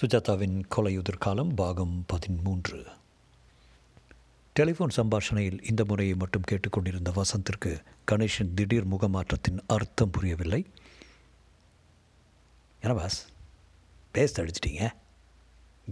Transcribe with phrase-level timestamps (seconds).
[0.00, 2.86] சுஜாதாவின் கொலையுதிர் காலம் பாகம் பதிமூன்று
[4.60, 10.66] டெலிஃபோன் சம்பாஷணையில் இந்த முறையை மட்டும் கேட்டுக்கொண்டிருந்த வசந்திற்கு கணேஷின் திடீர் முகமாற்றத்தின் அர்த்தம் புரியவில்லை.
[12.80, 13.26] என்ன பாஸ்?
[14.14, 14.90] பேஸ்ட் அடிச்சிட்டீங்க?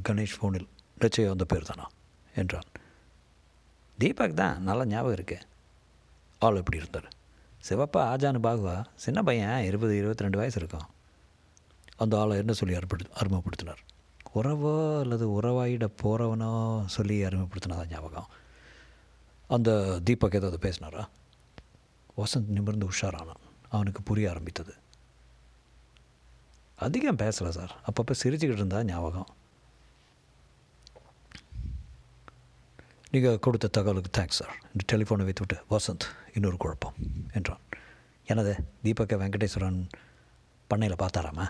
[0.08, 0.68] கணேஷ் ஃபோனில்
[0.98, 1.90] நிச்சயம் அந்த பேர் தானா?
[2.34, 2.68] என்றான்.
[3.98, 5.38] தீபக் தான் நல்லா ஞாபகம் இருக்கு.
[6.38, 7.08] ஆள் எப்படி இருந்தார்?
[7.68, 8.84] சிவப்பா ஆஜானு பாகுவா?
[8.94, 10.86] சின்ன பையன் இருபது இருபத்தி ரெண்டு வயசு இருக்கும்.
[11.96, 13.82] அந்த ஆளை என்ன சொல்லி அறிமுகப்படுத்து அறிமுகப்படுத்தினார்?
[14.34, 18.26] உறவோ அல்லது உறவாயிட போகிறவனோ சொல்லி அறிமுகப்படுத்தினதா ஞாபகம்.
[19.48, 21.08] அந்த தீபக் ஏதாவது பேசினாரா?
[22.16, 23.42] வசந்த் நிமிர்ந்து உஷாரானான்.
[23.68, 24.74] அவனுக்கு புரிய ஆரம்பித்தது.
[26.76, 27.80] அதிகம் பேசலை சார்.
[27.86, 29.28] அப்பப்போ சிரிச்சுக்கிட்டு இருந்தா ஞாபகம்.
[33.10, 34.56] நீங்கள் கொடுத்த தகவலுக்கு தேங்க்ஸ் சார்.
[34.66, 36.94] இந்த டெலிஃபோனை வைத்துவிட்டு வசந்த் இன்னொரு குழப்பம்
[37.32, 37.60] என்றான்.
[38.26, 39.88] எனது தீபக்க வெங்கடேஸ்வரன்
[40.66, 41.48] பண்ணையில் பார்த்தாராமா?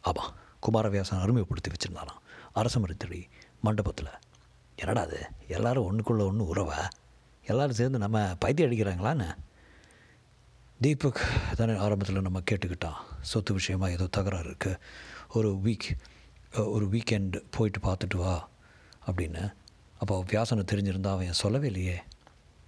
[0.00, 0.34] ஆமாம்
[0.68, 2.20] குமாரவியாசன் அருமைப்படுத்தி வச்சுருந்தாராம்
[2.54, 3.24] அரசமரித்தடி
[3.60, 4.08] மண்டபத்தில்.
[4.76, 5.26] என்னடா அது?
[5.48, 6.88] எல்லோரும் ஒன்றுக்குள்ளே ஒன்று உறவா?
[7.46, 9.36] எல்லோரும் சேர்ந்து நம்ம பைத்தியம் அடிக்கிறாங்களான்னு?
[10.80, 11.20] தீபக்
[11.56, 13.00] தானே ஆரம்பத்தில் நம்ம கேட்டுக்கிட்டான்.
[13.20, 14.78] சொத்து விஷயமாக ஏதோ தகராறு இருக்குது
[15.32, 15.96] ஒரு வீக்
[16.66, 18.48] ஒரு வீக்கெண்டு போயிட்டு பார்த்துட்டு வா
[19.06, 19.54] அப்படின்னு.
[19.98, 22.02] அப்போ வியாசனை தெரிஞ்சிருந்தா அவன் சொல்லவே இல்லையே?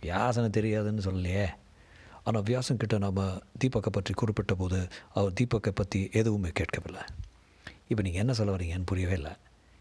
[0.03, 1.47] வியாசனை தெரியாதுன்னு சொல்லலையே?
[2.25, 7.03] ஆனால் வியாசன் கிட்ட நம்ம தீபக்கை பற்றி குறிப்பிட்ட போது அவர் தீபக்கை பற்றி எதுவுமே கேட்கவில்லை.
[7.89, 9.33] இப்போ நீங்கள் என்ன சொல்ல வரீங்கன்னு புரியவே இல்லை.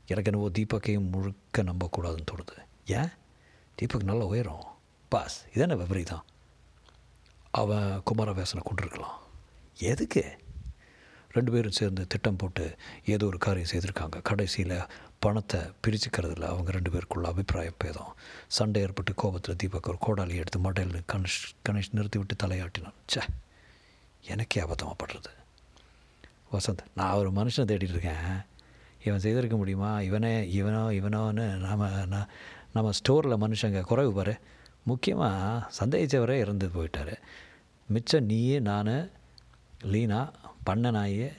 [0.07, 2.57] எனக்கு என்னவோ தீபக்கையும் முழுக்க நம்பக்கூடாதுன்னு தோணுது.
[2.85, 3.09] ஏன்?
[3.75, 4.63] தீபக் நல்லா உயரும்.
[5.09, 6.23] பாஸ் இதென்ன விபரீதம்?
[7.51, 9.19] அவன் குமாரவேசனை கொண்டிருக்கலாம்.
[9.77, 10.43] எதுக்கு?
[11.31, 14.21] ரெண்டு பேரும் சேர்ந்து திட்டம் போட்டு ஏதோ ஒரு காரியம் செய்திருக்காங்க.
[14.21, 14.87] கடைசியில்
[15.19, 18.15] பணத்தை பிரிச்சுக்கிறதுல அவங்க ரெண்டு பேருக்குள்ள அபிப்பிராய பேதம்.
[18.47, 22.93] சண்டை ஏற்பட்டு கோபத்தில் தீபக் ஒரு கோடாலி எடுத்து மடையில் கணேஷ் கணேஷ் நிறுத்தி விட்டு தலையாட்டினான்.
[23.13, 23.21] ச்சே
[24.21, 25.44] எனக்கே அபத்தமாக படுறது.
[26.57, 28.27] வசந்த் நான் ஒரு மனுஷனை தேடிட்டு இருக்கேன்
[29.03, 30.01] இவன் செய்திருக்க முடியுமா?
[30.01, 32.29] இவனே இவனோ இவனோன்னு நாம் நான்
[32.73, 34.37] நம்ம ஸ்டோரில் மனுஷங்க குறைவு பாரு.
[34.83, 37.15] முக்கியமாக சந்தேகித்தவரே இறந்து போயிட்டார்.
[37.87, 39.11] மிச்சம் நீயே நான்
[39.81, 40.31] லீனா
[40.63, 41.29] பண்ண நாயே.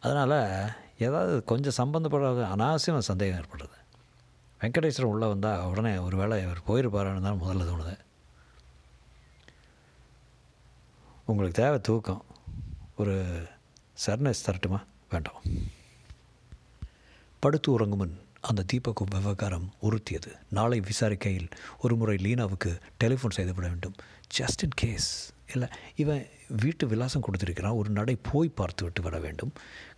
[0.00, 3.78] அதனால் ஏதாவது கொஞ்சம் சம்மந்தப்படாத அனாவசியமாக சந்தேகம் ஏற்படுறது
[4.60, 7.98] வெங்கடேஸ்வரன் உள்ளே வந்தால் உடனே ஒரு வேளை இவர் போயிருப்பாரான்னு தான் முதல்ல தோணுது.
[11.24, 12.24] உங்களுக்கு தேவை தூக்கம்.
[12.96, 13.16] ஒரு
[14.06, 15.42] சர்னஸ் தரட்டுமா வேண்டாம்.
[17.38, 20.36] படுத்து உறங்கும் முன் அந்த தீபக் விவகாரம் உறுத்தியது.
[20.48, 23.94] நாளை விசாரிக்கையில் ஒரு முறை லீனாவுக்கு டெலிஃபோன் செய்துவிட வேண்டும்.
[24.38, 27.72] ஜஸ்ட் இன் கேஸ் இல்லை இவன் வீட்டு விலாசம் கொடுத்திருக்கிறான்.
[27.72, 29.52] ஒரு நடை போய் பார்த்து விட்டு வர வேண்டும்.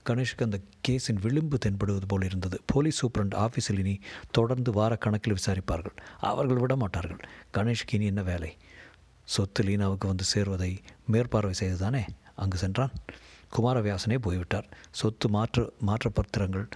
[0.08, 2.60] கணேஷுக்கு அந்த கேஸின் விளிம்பு தென்படுவது போல் இருந்தது.
[2.66, 4.00] போலீஸ் சூப்பரண்ட் ஆஃபீஸில் இனி
[4.30, 5.96] தொடர்ந்து வாரக்கணக்கில் விசாரிப்பார்கள்.
[6.20, 7.28] அவர்கள் விட மாட்டார்கள்.
[7.52, 8.56] கணேஷுக்கு இனி என்ன வேலை?
[9.24, 12.06] சொத்து லீனாவுக்கு வந்து சேருவதை மேற்பார்வை செய்துதானே?
[12.36, 12.90] அங்கு சென்றான்.
[13.56, 14.68] குமாரவியாசனே போய்விட்டார்.
[15.00, 16.66] சொத்து மாற்று மாற்ற பத்திரங்கள்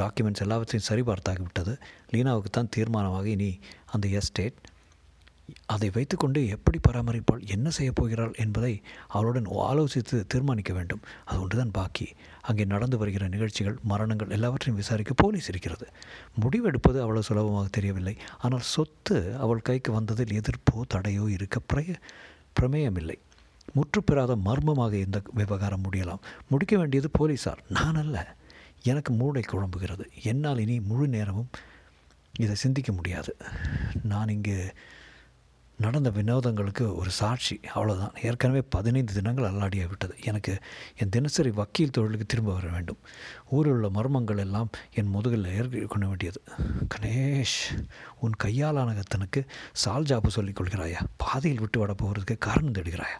[0.00, 1.72] டாக்குமெண்ட்ஸ் எல்லாவற்றையும் சரிபார்த்தாகிவிட்டது.
[2.12, 3.52] லீனாவுக்கு தான் தீர்மானமாக இனி
[3.94, 4.58] அந்த எஸ்டேட்
[5.74, 8.70] அதை வைத்துக்கொண்டு எப்படி பராமரிப்பாள் என்ன செய்யப் போகிறாள் என்பதை
[9.06, 11.02] அவளுடன் ஆலோசித்து தீர்மானிக்க வேண்டும்.
[11.24, 12.06] அது ஒன்றுதான் பாக்கி.
[12.48, 15.86] அங்கே நடந்து வருகிற நிகழ்ச்சிகள் மரணங்கள் எல்லாவற்றையும் விசாரிக்க போலீஸ் இருக்கிறது.
[16.42, 18.14] முடிவெடுப்பது அவ்வளவு சுலபமாக தெரியவில்லை.
[18.38, 19.16] ஆனால் சொத்து
[19.46, 21.96] அவள் கைக்கு வந்ததில் எதிர்ப்போ தடையோ இருக்க பிரய
[22.60, 23.18] பிரமேயமில்லை.
[23.74, 26.18] முற்றுப்பெறாத மர்மமாக இந்த விவகாரம் முடியலாம்.
[26.48, 28.36] முடிக்க வேண்டியது போலீஸார் நான் அல்ல.
[28.82, 30.04] எனக்கு மூளை குழம்புகிறது.
[30.22, 31.50] என்னால் இனி முழு நேரமும்
[32.38, 33.36] இதை சிந்திக்க முடியாது.
[34.02, 34.72] நான் இங்கே
[35.78, 37.60] நடந்த வினோதங்களுக்கு ஒரு சாட்சி.
[37.74, 40.14] அவ்வளோதான் ஏற்கனவே பதினைந்து தினங்கள் அல்லாடியாக விட்டது.
[40.24, 40.58] எனக்கு
[40.96, 42.98] என் தினசரி வக்கீல் தொழிலுக்கு திரும்ப வர வேண்டும்.
[43.48, 46.42] ஊரில் உள்ள மர்மங்கள் எல்லாம் என் முதுகில் ஏற்கொள்ள வேண்டியது.
[46.94, 47.88] கணேஷ்
[48.20, 51.04] உன் கையாலானகத்தனுக்கு சால் ஜாப்பு சொல்லிக் கொள்கிறாயா?
[51.16, 53.18] பாதையில் விட்டு வர போகிறதுக்கு காரணம் தேடுகிறாயா?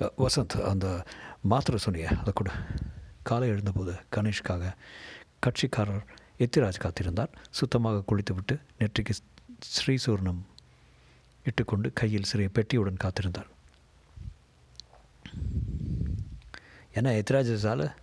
[0.00, 1.04] வசந்த் அந்த
[1.40, 2.50] மாத்திரை சொன்னியே அதை கூட.
[3.22, 4.72] காலை எழுந்தபோது கணேஷ்காக
[5.46, 6.04] கட்சிக்காரர்
[6.38, 7.28] எத்திராஜ் காத்திருந்தார்.
[7.50, 9.10] சுத்தமாக குளித்துவிட்டு நெற்றிக்கு
[9.60, 10.46] ஸ்ரீசூர்ணம்
[11.44, 13.46] இட்டுக்கொண்டு கையில் சிறிய பெட்டியுடன் காத்திருந்தார்.
[16.92, 17.96] என்ன எத்திராஜ் சார்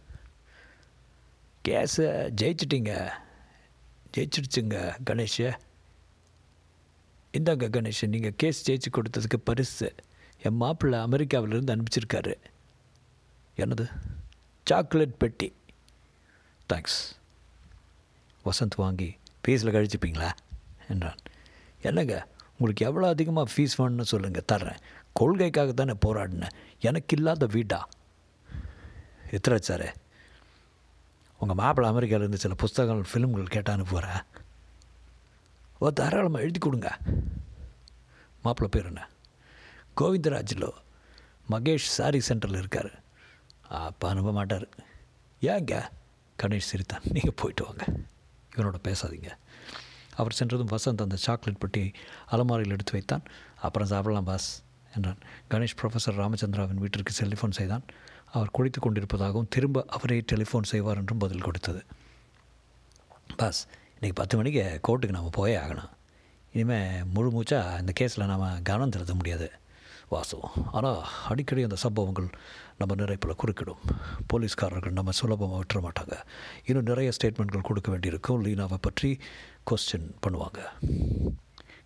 [1.67, 3.09] கேஸை ஜெயிச்சிட்டிங்க.
[4.17, 5.53] ஜெயிச்சிடுச்சுங்க கணேஷை.
[7.33, 9.95] இந்தாங்க கணேஷ் நீங்கள் கேஸ் ஜெயிச்சு கொடுத்ததுக்கு பரிசு.
[10.43, 12.35] என் மாப்பிள்ளை அமெரிக்காவிலேருந்து அனுப்பிச்சிருக்காரு.
[13.57, 13.91] என்னது?
[14.63, 15.55] சாக்லேட் பெட்டி.
[16.73, 16.99] தேங்க்ஸ்
[18.45, 19.17] வசந்த் வாங்கி
[19.47, 20.31] ஃபீஸில் கழிச்சுப்பீங்களா?
[20.89, 21.17] என்றான்.
[21.81, 24.79] என்னங்க உங்களுக்கு எவ்வளோ அதிகமாக ஃபீஸ் வேணும்னு சொல்லுங்கள் தர்றேன்.
[25.13, 26.49] கொள்கைக்காக தானே போராடினேன்
[26.79, 27.89] எனக்கு இல்லாத வீடா?
[29.31, 29.95] எத்தராஜ் சார்
[31.37, 34.21] உங்கள் மாப்பிள்ளை அமெரிக்காவிலேருந்து சில புஸ்தகங்கள் ஃபிலிம்கள் கேட்டான்னு அனுப்புகிறேன்
[35.79, 36.97] ஓ தாராளமாக எழுதி கொடுங்க.
[38.41, 39.07] மாப்பிள்ளை பேர் என்ன?
[40.01, 40.69] கோவிந்தராஜில்
[41.49, 43.01] மகேஷ் சாரி சென்டரில் இருக்கார்.
[43.61, 44.67] அப்போ அனுப்ப மாட்டார்.
[45.41, 45.89] ஏங்க?
[46.43, 47.01] கணேஷ் சிரித்தான்.
[47.03, 47.85] நீங்கள் போயிட்டு வாங்க.
[48.55, 49.29] இவனோட பேசாதீங்க.
[50.15, 51.91] அவர் சென்றதும் வசந்த் அந்த சாக்லேட் பெட்டியை
[52.31, 53.23] அலமாரியில் எடுத்து வைத்தான்.
[53.61, 54.63] அப்புறம் சாப்பிடலாம் பாஸ்
[54.95, 55.17] என்றான்.
[55.49, 57.83] கணேஷ் ப்ரொஃபஸர் ராமச்சந்திராவின் வீட்டிற்கு செலிஃபோன் செய்தான்.
[58.31, 61.85] அவர் குளித்து கொண்டிருப்பதாகவும் திரும்ப அவரே டெலிஃபோன் செய்வார் என்றும் பதில் கொடுத்தது.
[63.37, 63.67] பாஸ்
[63.99, 65.89] இன்றைக்கி பத்து மணிக்கு கோர்ட்டுக்கு நாம் போயே ஆகணும்.
[66.53, 69.51] இனிமேல் முழு மூச்சாக இந்த கேஸில் நாம் கவனம் செலுத்த முடியாது.
[70.13, 71.01] வாசவம் ஆனால்
[71.31, 72.29] அடிக்கடி அந்த சம்பவங்கள்
[72.79, 73.83] நம்ம நிறைப்பில் குறுக்கிடும்.
[74.31, 76.15] போலீஸ்காரர்கள் நம்ம சுலபமாக விட்டுற மாட்டாங்க.
[76.69, 78.41] இன்னும் நிறைய ஸ்டேட்மெண்ட்கள் கொடுக்க வேண்டியிருக்கும்.
[78.45, 79.11] லீனாவை பற்றி
[79.71, 80.59] கொஸ்டின் பண்ணுவாங்க.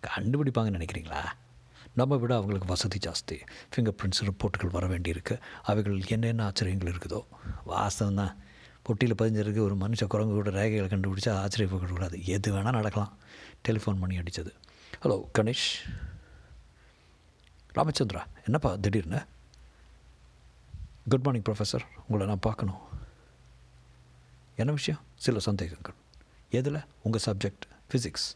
[0.07, 1.21] கண்டுபிடிப்பாங்கன்னு நினைக்கிறீங்களா?
[1.99, 3.37] நம்ம விட அவங்களுக்கு வசதி ஜாஸ்தி.
[3.69, 5.35] ஃபிங்கர் பிரிண்ட்ஸ் ரிப்போர்ட்டுகள் வர வேண்டியிருக்கு.
[5.71, 7.21] அவைகள் என்னென்ன ஆச்சரியங்கள் இருக்குதோ.
[7.71, 8.35] வாஸ்தவம் தான்
[8.87, 9.61] பொட்டியில் பதிஞ்சிருக்கு.
[9.67, 13.13] ஒரு மனுஷ குரங்கு கூட ரேகைகளை கண்டுபிடிச்சா ஆச்சரியப்படக்கூடாது எது வேணால் நடக்கலாம்.
[13.67, 14.53] டெலிஃபோன் பண்ணி அடித்தது
[15.03, 15.69] ஹலோ கணேஷ்.
[17.77, 19.25] ராமச்சந்திரா என்னப்பா திடீர்னு?
[21.09, 22.81] குட் மார்னிங் ப்ரொஃபஸர் உங்களை நான் பார்க்கணும்.
[24.55, 25.01] என்ன விஷயம்?
[25.15, 25.93] சில சந்தேகங்கள்.
[26.49, 26.81] எதில்?
[27.01, 28.27] உங்கள் சப்ஜெக்ட் ஃபிசிக்ஸ்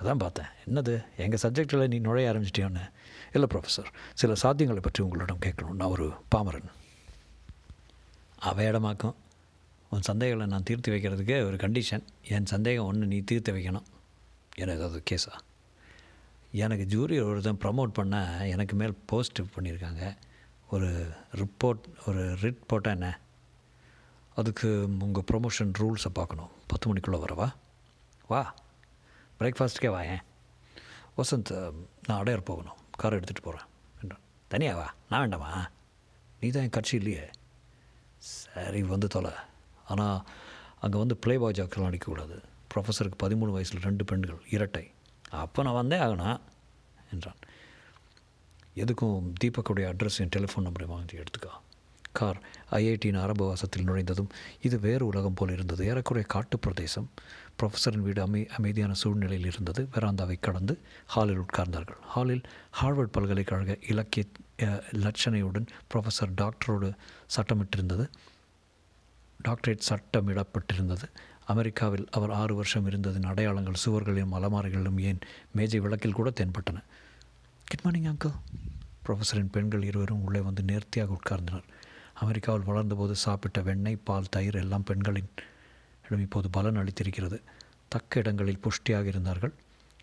[0.00, 0.46] அதான் பார்த்தேன்.
[0.66, 1.04] என்னது?
[1.16, 2.90] எங்கள் சப்ஜெக்டில் நீ நுழைய ஆரம்பிச்சிட்டியோன்னு?
[3.32, 5.78] இல்லை ப்ரொஃபஸர் சில சாத்தியங்களை பற்றி உங்களிடம் கேட்கணும்.
[5.80, 6.68] நான் ஒரு பாமரன்.
[8.38, 9.14] அவ இடமாக்கும்
[9.90, 13.84] உன் சந்தேகங்களை நான் தீர்த்து வைக்கிறதுக்கு ஒரு கண்டிஷன் என் சந்தேகம் ஒன்று நீ தீர்த்து வைக்கணும்.
[14.56, 15.47] ஏன்னா ஏதாவது கேஸா?
[16.50, 20.16] எனக்கு ஜூரி ஒருத்தன் ப்ரமோட் பண்ண எனக்கு மேல் போஸ்ட் பண்ணியிருக்காங்க
[20.70, 23.20] ஒரு ரிப்போர்ட் ஒரு ரிட் போட்டால் என்ன?
[24.34, 26.48] அதுக்கு உங்கள் ப்ரொமோஷன் ரூல்ஸை பார்க்கணும்.
[26.66, 27.54] பத்து மணிக்குள்ளே வரவா?
[28.28, 28.54] வா.
[29.38, 30.22] பிரேக்ஃபாஸ்ட்டுக்கே வா ஏன்?
[31.16, 31.72] வசந்த்
[32.06, 32.76] நான் அடையார் போகணும்.
[32.90, 33.66] கார் எடுத்துகிட்டு போகிறேன்
[34.02, 34.94] என்றான் தனியா வா.
[35.08, 35.70] நான் வேண்டாமா?
[36.40, 37.30] நீ தான் என் கட்சி இல்லையே.
[38.18, 39.30] சரி வந்து தொலை.
[39.86, 40.24] ஆனால்
[40.80, 42.42] அங்கே வந்து ப்ளே பாய் ஜாக்கெல்லாம் அடிக்கக்கூடாது.
[42.74, 44.90] ப்ரொஃபஸருக்கு பதிமூணு வயசில் ரெண்டு பெண்கள் இரட்டை.
[45.30, 46.40] அப்போ நான் வந்தே ஆகணும்
[47.12, 47.36] என்றான்.
[48.76, 49.86] எதுக்கும் தீபக்குடைய
[50.18, 51.50] என் டெலிஃபோன் நம்பரை வாங்கி எடுத்துக்கோ.
[52.12, 54.28] கார் ஐஐடியின் அரபு வாசத்தில் நுழைந்ததும்
[54.62, 55.86] இது வேறு உலகம் போல் இருந்தது.
[55.86, 57.10] ஏறக்குறைய காட்டு பிரதேசம்.
[57.62, 59.88] ப்ரொஃபஸரின் வீடு அமை அமைதியான சூழ்நிலையில் இருந்தது.
[59.92, 62.00] வெராந்தாவை கடந்து ஹாலில் உட்கார்ந்தார்கள்.
[62.00, 62.42] ஹாலில்
[62.82, 64.24] ஹார்வர்ட் பல்கலைக்கழக இலக்கிய
[64.92, 66.94] லட்சணையுடன் ப்ரொஃபஸர் டாக்டரோடு
[67.36, 68.08] சட்டமிட்டிருந்தது.
[69.48, 71.02] டாக்டரேட் சட்டமிடப்பட்டிருந்தது.
[71.48, 75.18] அமெரிக்காவில் அவர் ஆறு வருஷம் இருந்ததின் அடையாளங்கள் சுவர்களிலும் அலமாரிகளிலும் ஏன்
[75.52, 76.82] மேஜை விளக்கில் கூட தென்பட்டன.
[77.66, 78.32] குட் மார்னிங் அங்கிள்
[79.06, 81.62] ப்ரொஃபஸரின் பெண்கள் இருவரும் உள்ளே வந்து நேர்த்தியாக உட்கார்ந்தனர்.
[82.14, 85.28] அமெரிக்காவில் வளர்ந்தபோது சாப்பிட்ட வெண்ணெய் பால் தயிர் எல்லாம் பெண்களின்
[86.06, 87.42] இடம் இப்போது பலன் அளித்திருக்கிறது.
[87.88, 89.52] தக்க இடங்களில் புஷ்டியாக இருந்தார்கள்.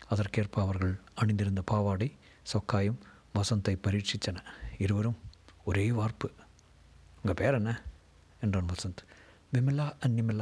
[0.08, 2.12] அதற்கேற்ப அவர்கள் அணிந்திருந்த பாவாடை
[2.52, 2.98] சொக்காயும்
[3.34, 4.36] வசந்தை பரீட்சித்தன.
[4.78, 5.16] இருவரும்
[5.64, 6.30] ஒரே வார்ப்பு.
[7.16, 7.82] உங்கள் பேர் என்ன?
[8.40, 9.04] என்றான் வசந்த்.
[9.52, 10.40] விமலா அண்ட்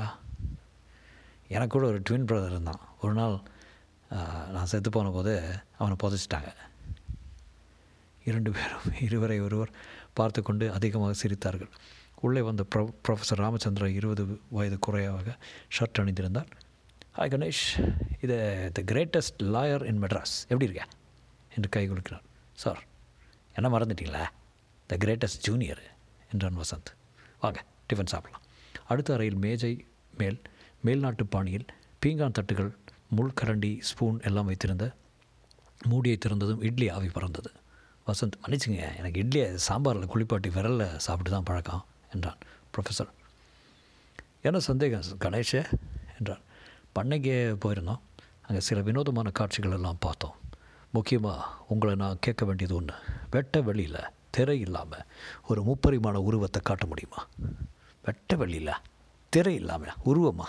[1.55, 2.82] எனக்கு கூட ஒரு ட்வின் பிரதர் இருந்தான்.
[3.02, 3.37] ஒரு நாள்
[4.55, 5.32] நான் செத்து போன போது
[5.81, 6.50] அவனை புதைச்சிட்டாங்க.
[8.31, 9.73] இரண்டு பேரும் இருவரை ஒருவர்
[10.19, 11.73] பார்த்து கொண்டு அதிகமாக சிரித்தார்கள்.
[12.26, 14.25] உள்ளே வந்த ப்ரொ ப்ரொஃபஸர் ராமச்சந்திரா இருபது
[14.56, 15.37] வயது குறையாக
[15.76, 16.50] ஷர்ட் அணிந்திருந்தார்.
[17.17, 17.64] ஹாய் கணேஷ்
[18.25, 18.37] இது
[18.76, 20.85] the greatest lawyer in Madras எப்படி இருக்க
[21.56, 22.25] என்று கை கொடுக்கிறார்
[22.62, 22.81] சார்
[23.56, 24.25] என்ன மறந்துட்டீங்களா?
[24.90, 25.82] த கிரேட்டஸ்ட் ஜூனியர்
[26.32, 26.90] என்றான் வசந்த்.
[27.43, 28.44] வாங்க டிஃபன் சாப்பிடலாம்.
[28.90, 29.73] அடுத்த அறையில் மேஜை
[30.20, 30.38] மேல்
[30.87, 31.67] மேல்நாட்டு பாணியில்
[32.03, 32.71] பீங்கான் தட்டுகள்
[33.17, 34.87] முள்கரண்டி ஸ்பூன் எல்லாம் வைத்திருந்த
[35.91, 37.51] மூடியை திறந்ததும் இட்லி ஆவி பறந்தது.
[38.07, 41.85] வசந்த் மன்னிச்சுங்க எனக்கு இட்லியை சாம்பாரில் குளிப்பாட்டி விரலில் சாப்பிட்டு தான் பழக்கம்
[42.15, 42.41] என்றான்
[42.75, 43.13] ப்ரொஃபஸர்
[44.49, 45.63] என்ன சந்தேகம் கணேஷே
[46.19, 46.43] என்றான்
[46.99, 48.03] பண்ணைக்கே போயிருந்தோம்.
[48.47, 50.37] அங்கே சில வினோதமான காட்சிகள் எல்லாம் பார்த்தோம்.
[50.97, 52.99] முக்கியமாக உங்களை நான் கேட்க வேண்டியது ஒன்று
[53.31, 54.00] வெட்ட வெளியில்
[54.31, 55.07] திரை இல்லாமல்
[55.47, 57.23] ஒரு முப்பரிமாண உருவத்தை காட்ட முடியுமா?
[58.05, 58.81] வெட்ட வெளியில்
[59.33, 60.49] திரை இல்லாமல் உருவமா?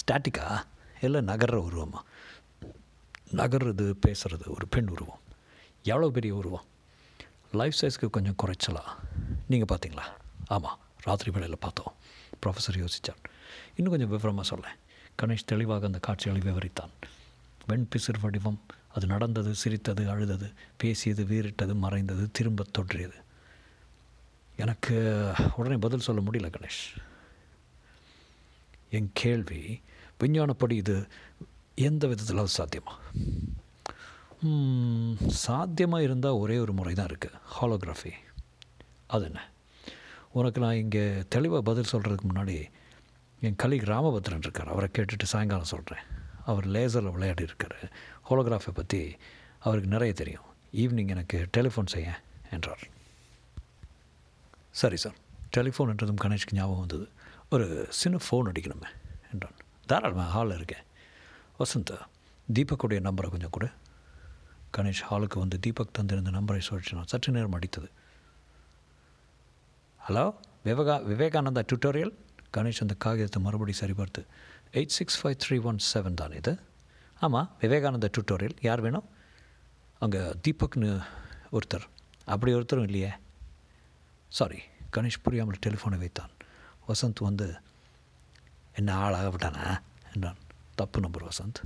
[0.00, 0.62] ஸ்டாட்டிக்கா
[1.00, 2.00] இல்லை நகர்ற உருவமா?
[3.32, 5.20] நகர்றது பேசுகிறது ஒரு பெண் உருவம்.
[5.82, 6.64] எவ்வளோ பெரிய உருவம்?
[7.52, 8.82] லைஃப் சைஸ்க்கு கொஞ்சம் குறைச்சலா?
[9.48, 10.02] நீங்கள் பார்த்தீங்களா?
[10.46, 11.92] ஆமாம் ராத்திரி வேளையில் பார்த்தோம்.
[12.46, 13.22] ப்ரொஃபஸர் யோசித்தார்
[13.76, 14.76] இன்னும் கொஞ்சம் விவரமாக சொல்லேன்
[15.22, 16.90] கணேஷ் தெளிவாக அந்த காட்சிகளை விவரித்தான்.
[17.66, 18.60] வெண் பிசிறு வடிவம்.
[18.94, 23.14] அது நடந்தது சிரித்தது அழுதது பேசியது வீறிட்டது மறைந்தது திரும்ப தோன்றியது.
[24.56, 27.02] எனக்கு உடனே பதில் சொல்ல முடியல கணேஷ்.
[28.96, 29.60] என் கேள்வி
[30.22, 30.96] விஞ்ஞானப்படி இது
[31.88, 32.94] எந்த விதத்தில் சாத்தியமா?
[35.44, 38.12] சாத்தியமாக இருந்தால் ஒரே ஒரு முறை தான் இருக்குது ஹாலோகிராஃபி
[39.14, 39.40] அது என்ன?
[40.38, 42.56] உனக்கு நான் இங்கே தெளிவாக பதில் சொல்கிறதுக்கு முன்னாடி
[43.46, 46.04] என் கலீக் ராமபத்ரன் இருக்கார் அவரை கேட்டுட்டு சாயங்காலம் சொல்கிறேன்
[46.50, 47.78] அவர் லேசரில் விளையாடி இருக்கார்.
[48.28, 49.00] ஹோலோகிராஃபை பற்றி
[49.66, 50.46] அவருக்கு நிறைய தெரியும்.
[50.82, 52.08] ஈவினிங் எனக்கு டெலிஃபோன் செய்ய
[52.54, 52.84] என்றார்.
[54.80, 55.18] சரி சார்
[55.56, 57.06] டெலிஃபோன் என்றதும் கணேஷ்க்கு ஞாபகம் வந்தது.
[57.54, 57.66] ஒரு
[58.00, 58.88] சின்ன ஃபோன் அடிக்கணுமே
[59.32, 59.56] என்றான்.
[59.86, 60.84] தாராளமாக ஹாலில் இருக்கேன்.
[61.58, 61.92] வசந்த்
[62.54, 63.68] தீபக்குடைய நம்பரை கொஞ்சம் கொடு.
[64.76, 67.88] கணேஷ் ஹாலுக்கு வந்து தீபக் தந்திருந்த நம்பரை சொல்லிச்சு சற்று நேரம் அடித்தது.
[70.08, 70.24] ஹலோ
[70.64, 72.12] விவேகா விவேகானந்தா டியூட்டோரியல்
[72.56, 74.22] கணேஷ் அந்த காகிதத்தை மறுபடி சரிபார்த்து
[74.72, 76.52] eight six five three one seven தான் இது?
[77.26, 79.08] ஆமாம் விவேகானந்தா டியூட்டோரியல் யார் வேணும்?
[80.04, 80.90] அங்கே தீபக்னு
[81.52, 81.86] ஒருத்தர்.
[82.34, 83.12] அப்படி ஒருத்தரும் இல்லையே.
[84.38, 84.60] சாரி
[84.96, 86.32] கணேஷ் புரியாமல் டெலிஃபோனை வைத்தான்.
[86.88, 87.60] வசந்த் வந்து
[88.74, 89.80] என்ன ஆளாக விட்டானா?
[90.14, 90.36] என்றான்.
[90.74, 91.62] தப்பு நம்பர் வசந்த்.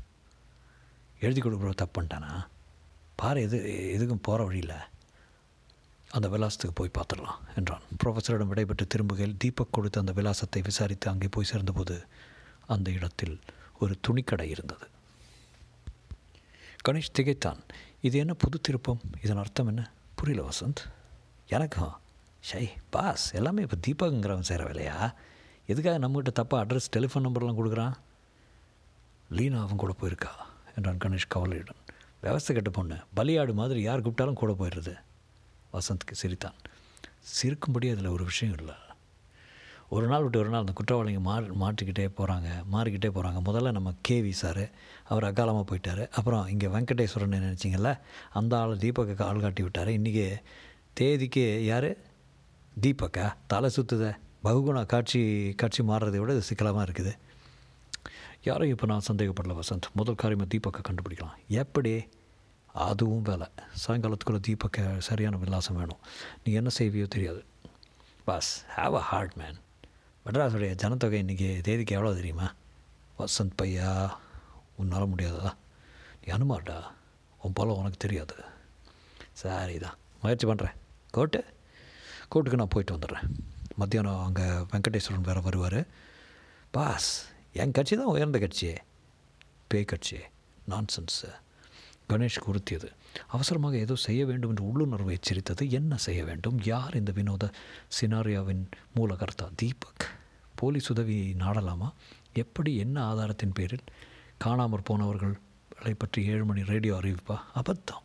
[1.20, 2.46] எழுதி கொடுக்குற தப்பு பண்ணிட்டானா?
[3.16, 3.58] பாரு எது
[3.98, 4.76] எதுக்கும் போகிற வழியில்
[6.10, 7.80] அந்த விலாசத்துக்கு போய் பார்த்துடலாம் என்றான்.
[8.04, 12.06] ப்ரொஃபஸரிடம் விடைபெற்று திரும்புகையில் தீபக் கொடுத்த அந்த விலாசத்தை விசாரித்து அங்கே போய் சேர்ந்தபோது
[12.66, 13.40] அந்த இடத்தில்
[13.78, 14.88] ஒரு துணிக்கடை இருந்தது.
[16.88, 17.58] கணேஷ் திகைத்தான்.
[18.00, 19.00] இது என்ன புது திருப்பம்?
[19.22, 19.90] இதன் அர்த்தம் என்ன?
[20.14, 20.90] புரியல வசந்த்.
[21.48, 21.98] எனக்கும்
[22.42, 22.64] ஷை
[22.94, 24.96] பாஸ் எல்லாமே இப்போ தீபகங்கிறவன் செய்கிற வேலையா
[25.72, 27.94] எதுக்காக நம்மகிட்ட தப்பாக அட்ரஸ் டெலிஃபோன் நம்பர்லாம் கொடுக்குறான்?
[29.36, 30.32] லீனா அவன் கூட போயிருக்கா
[30.76, 31.80] என்றான் கணேஷ் கவலையுடன்.
[32.22, 34.94] விவசாய கட்ட பொண்ணு பலியாடு மாதிரி யார் கூப்பிட்டாலும் கூட போயிடுறது.
[35.74, 36.56] வசந்த்க்கு சிரித்தான்.
[37.36, 38.76] சிரிக்கும்படி அதில் ஒரு விஷயம் இல்லை.
[39.96, 44.32] ஒரு நாள் விட்டு ஒரு நாள் அந்த குற்றவாளிங்க மாறி மாற்றிக்கிட்டே போகிறாங்க மாறிக்கிட்டே போகிறாங்க முதல்ல நம்ம கேவி
[44.42, 44.64] சார்
[45.10, 46.02] அவர் அகாலமாக போயிட்டார்.
[46.18, 47.92] அப்புறம் இங்கே வெங்கடேஸ்வரன் நினச்சிங்கள
[48.40, 49.90] அந்த ஆள் தீபக்கு ஆள் காட்டி விட்டார்.
[49.98, 50.26] இன்றைக்கி
[51.00, 51.90] தேதிக்கு யார்?
[52.82, 55.20] தீபக்கா தலை சுற்றுத பகுகுணா காட்சி
[55.56, 57.12] காட்சி மாறுறதை விட இது சிக்கலமாக இருக்குது.
[58.42, 59.86] யாரும் இப்போ நான் சந்தேகப்படல வசந்த்.
[59.92, 61.36] முதல் காரியமாக தீபக்கை கண்டுபிடிக்கலாம்.
[61.48, 62.08] எப்படி?
[62.72, 63.46] அதுவும் வேலை.
[63.86, 65.98] சாயங்காலத்துக்குள்ளே தீபக்க சரியான விலாசம் வேணும்.
[66.44, 67.44] நீ என்ன செய்வியோ தெரியாது.
[68.24, 69.58] Boss have a heart man
[70.24, 72.52] மெட்ராஸுடைய ஜனத்தொகை இன்றைக்கி தேதிக்கு எவ்வளோ தெரியுமா?
[73.18, 74.10] வசந்த் பையா
[74.76, 75.52] உன்னால் முடியாதா
[76.20, 76.76] நீ அனுமாட்டா
[77.42, 78.36] உன் போல உனக்கு தெரியாது.
[79.32, 79.96] சரிதான்.
[80.22, 80.76] முயற்சி பண்ணுறேன்
[81.10, 81.44] கோட்டு.
[82.34, 83.28] கோர்ட்டுக்கு நான் போயிட்டு வந்துடுறேன்.
[83.74, 85.80] மத்தியானம் அங்கே வெங்கடேஸ்வரன் வேறு வருவார்.
[86.70, 87.10] பாஸ்
[87.52, 88.76] என் கட்சி தான் உயர்ந்த கட்சியே
[89.66, 90.24] பேய் கட்சியே
[90.68, 91.30] நான்சென்ஸு
[92.12, 92.88] கணேஷ் உறுத்தியது
[93.26, 95.64] அவசரமாக ஏதோ செய்ய வேண்டும் என்று உள்ளுணர்வு எச்சரித்தது.
[95.70, 96.58] என்ன செய்ய வேண்டும்?
[96.62, 97.50] யார் இந்த வினோத
[98.00, 98.62] சினாரியாவின்
[98.96, 99.46] மூலகர்த்தா?
[99.54, 100.06] தீபக்.
[100.54, 101.92] போலீஸ் உதவி நாடலாமா?
[102.32, 103.84] எப்படி என்ன ஆதாரத்தின் பேரில்?
[104.44, 107.36] காணாமற் போனவர்களை பற்றி ஏழு மணி ரேடியோ அறிவிப்பா?
[107.54, 108.04] அபத்தம்.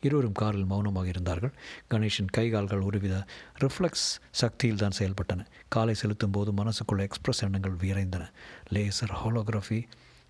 [0.00, 1.52] இருவரும் காரில் மௌனமாக இருந்தார்கள்.
[1.90, 3.24] கணேஷின் கைகால்கள் ஒருவித
[3.60, 5.46] ரிஃப்ளெக்ஸ் சக்தியில் தான் செயல்பட்டன.
[5.68, 8.30] காலை செலுத்தும் போது மனசுக்குள்ள எக்ஸ்பிரஸ் எண்ணங்கள் விரைந்தன
[8.70, 9.82] லேசர் ஹாலோகிராஃபி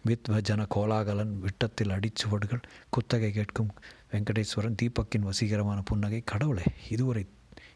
[0.04, 3.70] வித் ஜன கோலாகலன் விட்டத்தில் அடிச்சுவடுகள் குத்தகை கேட்கும்
[4.12, 6.22] வெங்கடேஸ்வரன் தீபக்கின் வசீகரமான புன்னகை.
[6.24, 7.26] கடவுளே இதுவரை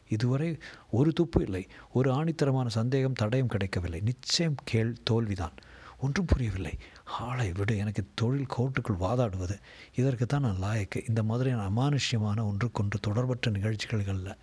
[0.07, 0.57] இதுவரை
[0.91, 1.67] ஒரு துப்பு இல்லை.
[1.93, 3.99] ஒரு ஆணித்தரமான சந்தேகம் தடயம் கிடைக்கவில்லை.
[3.99, 5.55] நிச்சயம் கேள் தோல்விதான்.
[5.97, 6.77] ஒன்றும் புரியவில்லை.
[7.05, 9.59] ஆளை விடு எனக்கு தொழில் கோர்ட்டுக்குள் வாதாடுவது.
[9.95, 11.07] இதற்கு தான் நான் லாயக்கு.
[11.07, 14.35] இந்த மாதிரியான அமானுஷ்யமான ஒன்றுக்கொன்று தொடர்பற்ற நிகழ்ச்சிகளில்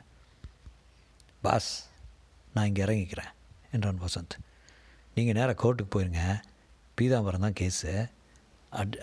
[1.41, 1.91] பாஸ்
[2.55, 3.33] நான் இங்கே இறங்கிக்கிறேன்
[3.71, 4.35] என்றான் வசந்த்.
[5.15, 6.41] நீங்கள் நேராக கோர்ட்டுக்கு போயிருங்க.
[7.01, 8.11] பீதாம்பரம் தான் கேஸு.
[8.71, 8.95] அட்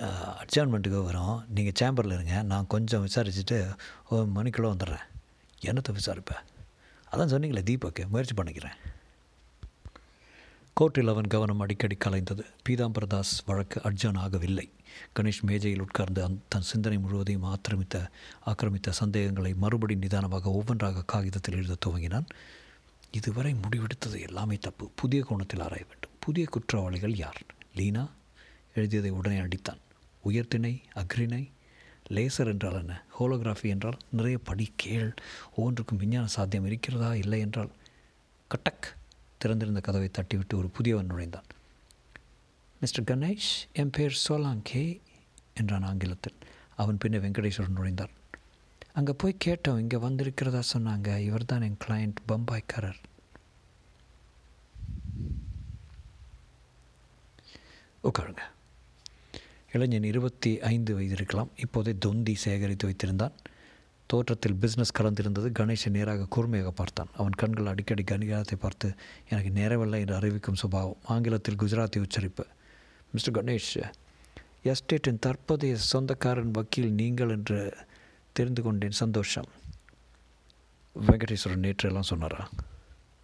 [0.44, 1.46] அட்ஜான்மெண்ட்டுக்கு வரும்.
[1.50, 2.42] நீங்கள் சேம்பரில் இருங்க.
[2.42, 3.75] நான் கொஞ்சம் விசாரிச்சுட்டு
[4.10, 5.06] ஒரு மணிக்குள்ளே வந்துடுறேன்.
[5.62, 6.46] என்னத்தை விசாரிப்பேன்
[7.12, 8.08] அதான் சொன்னீங்களே தீபக்கு.
[8.08, 8.78] முயற்சி பண்ணிக்கிறேன்.
[10.79, 12.43] கோர்ட்டில் அவன் கவனம் அடிக்கடி கலைந்தது.
[12.69, 14.71] பீதாம்பரதாஸ் வழக்கு அட்ஜான் ஆகவில்லை
[15.19, 18.09] கணேஷ் மேஜையில் உட்கார்ந்து அந் தன் சிந்தனை முழுவதையும் ஆக்கிரமித்த
[18.45, 22.25] ஆக்கிரமித்த சந்தேகங்களை மறுபடி நிதானமாக ஒவ்வொன்றாக காகிதத்தில் எழுத துவங்கினான்.
[23.12, 24.91] இதுவரை முடிவெடுத்தது எல்லாமே தப்பு.
[24.95, 26.12] புதிய கோணத்தில் ஆராய வேண்டும்.
[26.19, 27.41] புதிய குற்றவாளிகள் யார்?
[27.75, 28.09] லீனா?
[28.74, 29.81] எழுதியதை உடனே அடித்தான்.
[30.21, 31.51] உயர்த்திணை அக்ரிணை
[32.09, 33.03] லேசர் என்றால் என்ன?
[33.19, 35.13] ஹோலோகிராஃபி என்றால் நிறைய படி கேள்.
[35.55, 37.71] ஒவ்வொன்றுக்கும் விஞ்ஞான சாத்தியம் இருக்கிறதா இல்லை என்றால்?
[38.48, 38.99] கட்டக்!
[39.43, 41.50] திறந்திருந்த கதவை தட்டிவிட்டு ஒரு புதியவன் நுழைந்தான்.
[42.81, 44.84] மிஸ்டர் கணேஷ் என் பேர் சோலாங்கே
[45.60, 46.38] என்றான் ஆங்கிலத்தில்.
[46.81, 48.13] அவன் பின்னே வெங்கடேஸ்வரன் நுழைந்தார்
[49.00, 51.10] அங்கே போய் கேட்டோம் இங்கே வந்திருக்கிறதா சொன்னாங்க.
[51.27, 53.00] இவர் தான் என் கிளையண்ட் பம்பாய்க்காரர்.
[58.10, 58.43] உட்காருங்க.
[59.75, 63.36] இளைஞன் இருபத்தி ஐந்து வயது இருக்கலாம் இப்போதே தொந்தி சேகரித்து வைத்திருந்தான்.
[64.10, 65.50] தோற்றத்தில் பிஸ்னஸ் கலந்திருந்தது.
[65.60, 67.10] கணேஷை நேராக கூர்மையாக பார்த்தான்.
[67.18, 68.88] அவன் கண்கள் அடிக்கடி கணிகாரத்தை பார்த்து
[69.30, 71.01] எனக்கு நேரவில்லை என்று அறிவிக்கும் சுபாவம்.
[71.04, 72.46] ஆங்கிலத்தில் குஜராத்தி உச்சரிப்பு.
[73.13, 73.74] மிஸ்டர் கணேஷ்
[74.63, 77.60] எஸ்டேட்டின் தற்போதைய சொந்தக்காரன் வக்கீல் நீங்கள் என்று
[78.32, 79.00] தெரிந்து கொண்டேன்.
[79.04, 79.48] சந்தோஷம்.
[81.08, 82.44] வெங்கடேஸ்வரன் நேற்றெல்லாம் சொன்னாரா?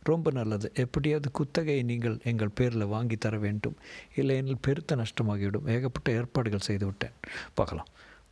[0.03, 0.67] ரொம்ப நல்லது.
[0.75, 3.77] எப்படியாவது குத்தகையை நீங்கள் எங்கள் பேரில் வாங்கி தர வேண்டும்.
[4.15, 5.67] இல்லையெனில் பெருத்த நஷ்டமாகிவிடும்.
[5.67, 7.15] ஏகப்பட்ட ஏற்பாடுகள் செய்துவிட்டேன்.
[7.53, 7.89] பார்க்கலாம்.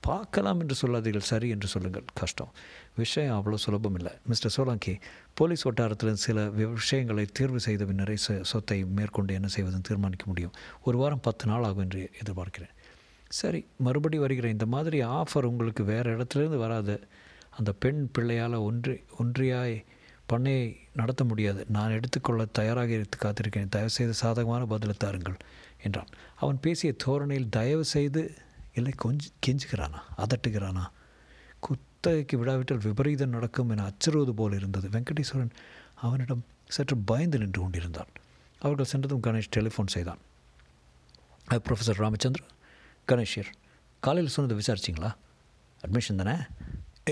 [0.07, 2.05] பார்க்கலாம் என்று சொல்லாதீர்கள் சரி என்று சொல்லுங்கள்.
[2.21, 2.51] கஷ்டம்.
[3.01, 4.13] விஷயம் அவ்வளோ சுலபம் இல்லை.
[4.29, 4.93] மிஸ்டர் சோலாங்கி
[5.33, 6.45] போலீஸ் வட்டாரத்தில் சில
[6.75, 8.17] விஷயங்களை தேர்வு செய்த பின்னரே
[8.51, 10.53] சொத்தை மேற்கொண்டு என்ன செய்வதுன்னு தீர்மானிக்க முடியும்.
[10.83, 12.73] ஒரு வாரம் பத்து நாள் ஆகும் என்று எதிர்பார்க்கிறேன்.
[13.31, 16.95] சரி மறுபடி வருகிற இந்த மாதிரி ஆஃபர் உங்களுக்கு வேறு இடத்துலேருந்து வராது.
[17.57, 19.75] அந்த பெண் பிள்ளையால் ஒன்றி ஒன்றியாய்
[20.25, 21.61] பண்ணையை நடத்த முடியாது.
[21.69, 25.37] நான் எடுத்துக்கொள்ள தயாராக இருந்து காத்திருக்கேன் தயவுசெய்து சாதகமான பதிலை தாருங்கள்
[25.87, 26.11] என்றான்.
[26.35, 28.21] அவன் பேசிய தோரணையில் தயவு செய்து
[28.73, 30.87] இல்லை கொஞ்சி கெஞ்சுகிறானா அதட்டுகிறானா?
[31.59, 34.89] குத்தகைக்கு விடாவிட்டால் விபரீதம் நடக்கும் என அச்சுறுவது போல் இருந்தது.
[34.89, 35.49] வெங்கடேஸ்வரன்
[35.95, 38.07] அவனிடம் சற்று பயந்து நின்று கொண்டிருந்தான்.
[38.59, 40.17] அவர்கள் சென்றதும் கணேஷ் டெலிஃபோன் செய்தான்.
[41.49, 42.45] ப்ரொஃபஸர் ராமச்சந்திர
[43.07, 43.43] கணேஷ்
[43.99, 45.15] காலையில் சொன்னது விசாரிச்சிங்களா?
[45.87, 46.37] அட்மிஷன் தானே?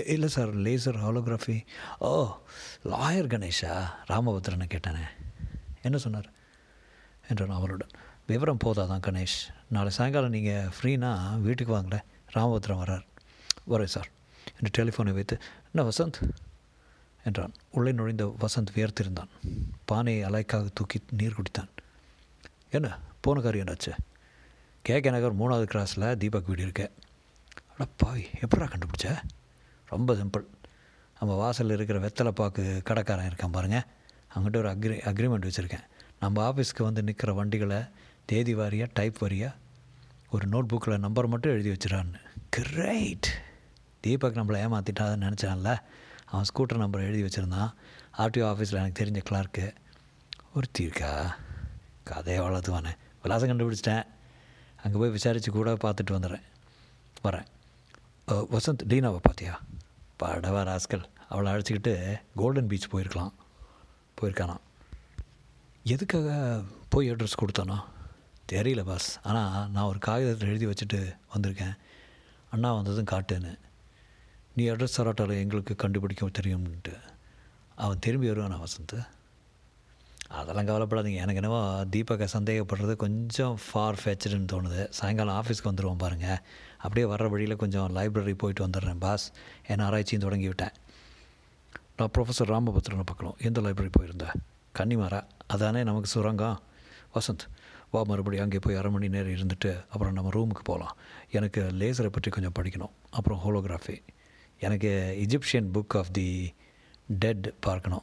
[0.06, 1.66] இல்லை sir laser holography
[1.98, 2.38] oh
[2.84, 3.90] lawyer Ganesha?
[4.08, 5.02] ராமபத்ரனை கேட்டானே.
[5.82, 6.32] என்ன சொன்னார்?
[7.28, 7.88] என்றான் அவளுடன்
[8.26, 9.61] விவரம் போதாதான் கணேஷ்?
[9.72, 12.02] நாளை சாயங்காலம் நீங்கள் ஃப்ரீனா வீட்டுக்கு வாங்களேன்
[12.34, 13.04] ராமபுத்திரம் வர்றார்.
[13.70, 14.08] வரேன் சார்.
[14.62, 15.38] என்று டெலிஃபோனை வைத்து
[15.72, 16.28] என்ன வசந்த்?
[17.24, 17.52] என்றான்.
[17.70, 19.28] உள்ளே நுழைந்த வசந்த் வியர்த்திருந்தான்.
[19.84, 21.68] பானையை அலைக்காக தூக்கி நீர் குடித்தான்.
[22.70, 22.98] என்ன?
[23.20, 23.92] போன காரியம் என்னாச்சு?
[24.82, 25.00] கே.
[25.00, 26.90] நகர் மூணாவது கிராஸில் தீபக் வீடு இருக்கு.
[27.78, 29.16] அட எப்படா கண்டுபிடிச்ச?
[29.86, 30.44] ரொம்ப சிம்பிள்
[31.20, 33.82] நம்ம வாசலில் இருக்கிற வெத்தலை பாக்கு கடைக்காரன் இருக்கான் பாருங்கள்
[34.34, 35.84] அங்கிட்ட ஒரு அக்ரி அக்ரிமெண்ட் வச்சுருக்கேன்.
[36.20, 37.76] நம்ம ஆஃபீஸ்க்கு வந்து நிற்கிற வண்டிகளை
[38.24, 39.54] தேதி வாரியாக டைப் வாரியாக
[40.30, 42.14] ஒரு நோட் புக்கில் நம்பர் மட்டும் எழுதி வச்சிடான்னு
[42.50, 43.42] கிரேட்
[44.00, 45.78] தீபக் நம்மளை ஏமாற்றிட்டான்னு நினச்சான்ல?
[46.24, 47.72] அவன் ஸ்கூட்டர் நம்பர் எழுதி வச்சுருந்தான்.
[48.18, 49.74] ஆர்டிஓ ஆஃபீஸில் எனக்கு தெரிஞ்ச கிளார்க்கு
[50.54, 51.36] ஒருத்தி இருக்கா
[52.04, 52.96] கதையை வளர்த்துவானே.
[53.22, 54.06] விலாசம் கண்டுபிடிச்சிட்டேன்.
[54.82, 56.42] அங்கே போய் விசாரித்து கூட பார்த்துட்டு வந்துடுறேன்.
[57.24, 57.46] வரேன்.
[58.28, 59.58] வசந்த் டீனாவை பார்த்தியா?
[60.22, 61.04] படவா ராஸ்கல்.
[61.28, 63.32] அவளை அழைச்சிக்கிட்டு கோல்டன் பீச் போயிருக்கலாம்.
[64.20, 64.56] போயிருக்கானா
[65.84, 67.82] எதுக்காக போய் அட்ரஸ் கொடுத்தானா?
[68.52, 71.76] தெரியல பாஸ் ஆனால் நான் ஒரு காகிதத்தில் எழுதி வச்சுட்டு வந்திருக்கேன்.
[72.50, 73.58] அண்ணா வந்ததும் காட்டுன்னு.
[74.56, 76.94] நீ அட்ரஸ் தராட்டால எங்களுக்கு கண்டுபிடிக்க தெரியும்ன்ட்டு.
[77.74, 79.06] அவன் திரும்பி வருவானா வசந்த்.
[80.28, 81.14] அதெல்லாம் கவலைப்படாதீங்க.
[81.14, 84.88] எனக்கு என்னவோ தீபக்கை சந்தேகப்படுறது கொஞ்சம் ஃபார் ஃபேச்சர்னு தோணுது.
[84.88, 86.38] சாயங்காலம் ஆஃபீஸ்க்கு வந்துடுவோம் பாருங்கள்
[86.78, 89.32] அப்படியே வர்ற வழியில் கொஞ்சம் லைப்ரரி போயிட்டு வந்துடுறேன் பாஸ்
[89.66, 90.70] என் ஆராய்ச்சியும் தொடங்கி விட்டேன்
[91.96, 93.36] நான் ப்ரொஃபஸர் ராமபத்ரனை பார்க்கணும்.
[93.38, 94.34] எந்த லைப்ரரி போயிருந்தேன்
[94.78, 95.24] கன்னிமாரா?
[95.46, 96.60] அதானே நமக்கு சுரங்கம்.
[97.14, 97.44] வசந்த்
[97.92, 100.96] வா மறுபடியும் அங்கே போய் அரை மணி நேரம் இருந்துட்டு அப்புறம் நம்ம ரூமுக்கு போகலாம்
[101.30, 102.90] எனக்கு லேசரை பற்றி கொஞ்சம் படிக்கணும்.
[103.10, 104.02] அப்புறம் ஹோலோகிராஃபி
[104.60, 106.54] எனக்கு Egyptian book of the
[107.08, 108.02] dead பார்க்கணும்.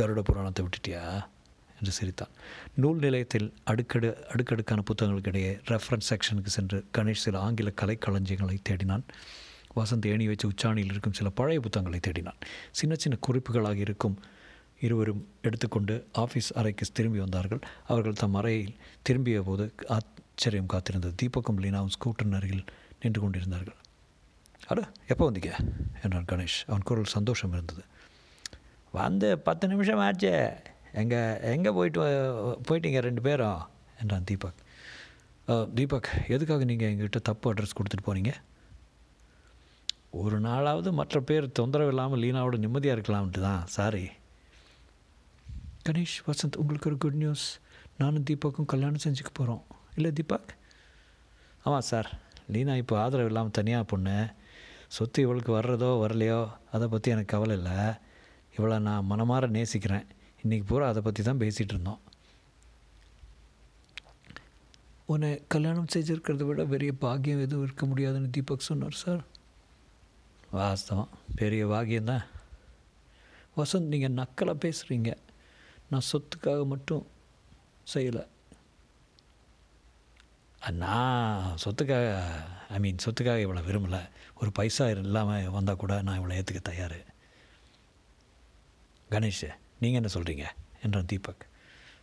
[0.00, 1.32] கருட புராணத்தை விட்டுட்டியா?
[1.76, 2.28] என்று சிரித்தான்.
[2.74, 9.02] நூல் நிலையத்தில் அடுக்கடு அடுக்கடுக்கான புத்தகங்களுக்கிடையே ரெஃபரன்ஸ் செக்ஷனுக்கு சென்று கணேஷ் சில ஆங்கில கலைக்களஞ்சியங்களை தேடினான்.
[9.76, 12.40] வசந்த் ஏணி வச்சு உச்சாணியில் இருக்கும் சில பழைய புத்தகங்களை தேடினான்.
[12.70, 14.18] சின்ன சின்ன குறிப்புகளாக இருக்கும்
[14.80, 17.58] இருவரும் எடுத்துக்கொண்டு ஆஃபீஸ் அறைக்கு திரும்பி வந்தார்கள்.
[17.86, 22.64] அவர்கள் தம் அறையில் திரும்பிய போது ஆச்சரியம் காத்திருந்தது தீபக்கும் லீனாவும் ஸ்கூட்டர் அருகில்
[23.00, 23.74] நின்று கொண்டிருந்தார்கள்.
[24.66, 25.52] அட எப்போ வந்தீங்க?
[26.02, 26.64] என்றான் கணேஷ்.
[26.66, 27.84] அவன் குரல் சந்தோஷம் இருந்தது.
[28.92, 30.52] வந்து பத்து நிமிஷம் ஆச்சு.
[30.92, 33.62] எங்கே எங்கே போயிட்டு வ- போயிட்டீங்க ரெண்டு பேரும்?
[34.00, 34.54] என்றான் தீபக்.
[35.74, 38.32] தீபக் எதுக்காக நீங்கள் எங்ககிட்ட தப்பு அட்ரஸ் கொடுத்துட்டு போனீங்க?
[40.10, 44.10] ஒரு நாளாவது மற்ற பேர் தொந்தரவு இல்லாமல் லீனாவோட நிம்மதியாக இருக்கலாம்ட்டு தான் சாரி.
[45.88, 47.58] கணேஷ் வசந்த் உங்களுக்கு ஒரு குட் நியூஸ்
[47.98, 50.54] நானும் தீபக்கும் கல்யாணம் செஞ்சுக்க போகிறோம் இல்லை தீபக்?
[51.62, 52.18] ஆமாம் சார்.
[52.48, 54.26] லீனா இப்போ ஆதரவு இல்லாமல் தனியாக பொண்ணு.
[54.88, 57.92] சொத்து இவளுக்கு வர்றதோ வரலையோ அதை பற்றி எனக்கு கவலை இல்லை.
[58.58, 60.06] இவளை நான் மனமாற நேசிக்கிறேன்.
[60.42, 62.00] இன்றைக்கி பூரா அதை பற்றி தான் பேசிகிட்டு இருந்தோம்.
[65.06, 69.24] உன்னை கல்யாணம் செஞ்சுருக்கிறத விட பெரிய பாக்கியம் எதுவும் இருக்க முடியாதுன்னு தீபக் சொன்னார் சார்.
[70.52, 71.08] வாஸ்தவம்.
[71.34, 72.24] பெரிய பாக்கியம்தான்.
[73.56, 75.16] வசந்த் நீங்கள் நக்கலாக பேசுகிறீங்க
[75.94, 77.06] நான் சொத்துக்காக மட்டும்
[77.94, 78.22] செய்யலை.
[80.82, 82.06] நான் சொத்துக்காக
[82.70, 84.00] ஐ மீன் சொத்துக்காக இவளை விரும்பலை.
[84.40, 86.96] ஒரு பைசா இல்லாமல் வந்தால் கூட நான் இவளை ஏற்றுக்க தயார்.
[89.10, 89.46] கணேஷ்
[89.82, 90.46] நீங்கள் என்ன சொல்கிறீங்க
[90.82, 91.46] என்றான் தீபக்.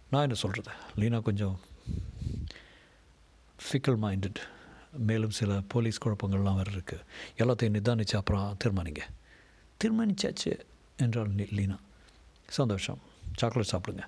[0.09, 1.59] நான் என்ன சொல்கிறது லீனா கொஞ்சம்
[3.65, 4.41] ஃபிக்கல் மைண்டட்
[5.11, 7.05] மேலும் சில போலீஸ் குழப்பங்கள்லாம் வேறு இருக்குது
[7.37, 9.03] எல்லாத்தையும் நிதானிச்சு அப்புறம் தீர்மானிங்க.
[9.83, 10.59] தீர்மானிச்சாச்சு
[10.97, 11.79] என்றாள் லீனா.
[12.47, 13.09] சந்தோஷம்.
[13.35, 14.05] சாக்லேட் சாப்பிடுங்க.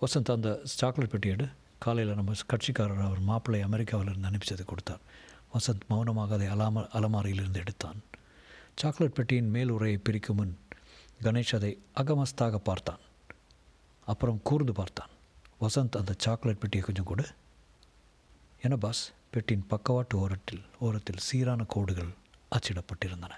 [0.00, 5.00] வசந்த் அந்த சாக்லேட் பெட்டி எடு காலையில் நம்ம கட்சிக்காரர் அவர் மாப்பிள்ளை அமெரிக்காவிலிருந்து அனுப்பிச்சதை கொடுத்தார்.
[5.54, 8.02] வசந்த் மௌனமாக அதை அலாம அலமாரியிலிருந்து எடுத்தான்.
[8.76, 10.58] சாக்லேட் பெட்டியின் மேல் உரையை பிரிக்கும் முன்
[11.22, 12.98] கணேஷ் அதை அகமஸ்தாக பார்த்தான்.
[14.06, 15.08] அப்புறம் கூர்ந்து பார்த்தான்.
[15.60, 17.26] வசந்த் அந்த சாக்லேட் பெட்டியை கொஞ்சம் கொடு.
[18.62, 19.12] என பாஸ்?
[19.30, 22.08] பெட்டியின் பக்கவாட்டு ஓரத்தில் ஓரத்தில் சீரான கோடுகள்
[22.50, 23.30] அச்சிடப்பட்டிருந்தன.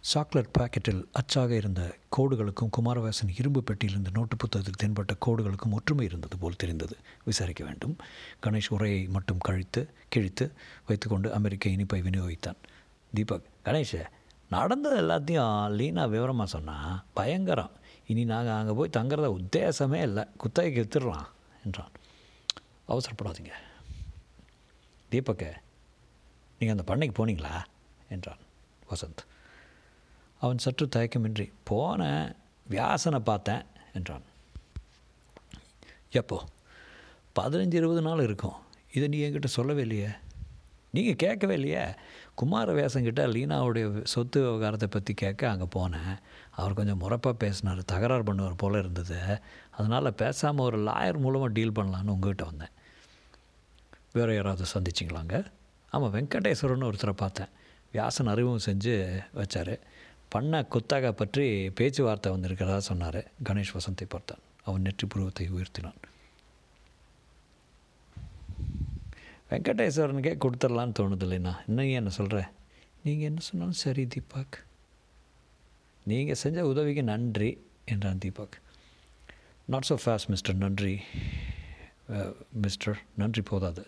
[0.00, 6.56] சாக்லேட் பாக்கெட்டில் அச்சாக இருந்த கோடுகளுக்கும் குமாரவாசன் இரும்பு பெட்டியிலிருந்து நோட்டு புத்தகத்தில் தென்பட்ட கோடுகளுக்கும் ஒற்றுமை இருந்தது போல்
[6.56, 6.96] தெரிந்தது.
[7.24, 7.96] விசாரிக்க வேண்டும்.
[8.42, 10.52] கணேஷ் உரையை மட்டும் கழித்து கிழித்து
[10.86, 12.56] வைத்துக்கொண்டு அமெரிக்க இனிப்பை விநியோகித்தான்.
[13.14, 14.06] தீபக் கணேஷ்
[14.50, 17.70] நடந்தது எல்லாத்தையும் லீனா விவரமாக சொன்னால் பயங்கரம்.
[18.06, 20.24] இனி நாங்கள் அங்கே போய் தங்குறத உத்தேசமே இல்லை.
[20.36, 21.26] குத்தகைக்கு வித்துடலாம்
[21.64, 21.90] என்றான்.
[22.88, 23.50] அவசரப்படாதீங்க.
[25.10, 25.52] தீபக்க
[26.58, 27.64] நீங்கள் அந்த பண்ணைக்கு போனீங்களா?
[28.08, 28.38] என்றான்
[28.90, 29.22] வசந்த்.
[30.40, 32.34] அவன் சற்று தயக்கமின்றி போனேன்
[32.70, 34.26] வியாசனை பார்த்தேன் என்றான்.
[36.10, 36.44] எப்போ?
[37.38, 38.58] பதினஞ்சு இருபது நாள் இருக்கும்.
[38.94, 40.08] இதை நீ என்கிட்ட சொல்லவே இல்லையே?
[40.90, 41.84] நீங்கள் கேட்கவே இல்லையே?
[42.42, 46.18] குமாரவேசங்கிட்ட லீனாவுடைய சொத்து விவகாரத்தை பற்றி கேட்க அங்கே போனேன்.
[46.50, 47.84] அவர் கொஞ்சம் முறப்பாக பேசினார்.
[47.84, 49.40] தகராறு பண்ணுவார் போல் இருந்தது.
[49.70, 52.74] அதனால் பேசாமல் ஒரு லாயர் மூலமாக டீல் பண்ணலான்னு உங்ககிட்ட வந்தேன்.
[54.12, 55.50] வேறு யாராவது சந்திச்சிங்களாங்க?
[55.90, 57.46] ஆமாம் வெங்கடேஸ்வரன் ஒருத்தரை பார்த்தேன்.
[57.92, 59.78] வியாசன் அறிமுகம் செஞ்சு வச்சார்.
[60.34, 61.44] பண்ண குத்தகை பற்றி
[61.78, 66.00] பேச்சுவார்த்தை வந்திருக்கிறதா சொன்னார் கணேஷ் வசந்தை பார்த்தான் அவன் நெற்றி புருவத்தை உயர்த்தினான்.
[69.50, 72.40] வெங்கடேஸ்வரனுக்கே கொடுத்துடலான்னு தோணுது இல்லைண்ணா இன்னும் என்ன சொல்கிற
[73.04, 74.56] நீங்கள் என்ன சொன்னாலும் சரி தீபாக்.
[76.10, 77.50] நீங்கள் செஞ்ச உதவிக்கு நன்றி
[77.92, 78.56] என்றான் Deepak.
[79.72, 80.94] Not so fast mister நன்றி.
[82.64, 83.82] மிஸ்டர் நன்றி போதாது.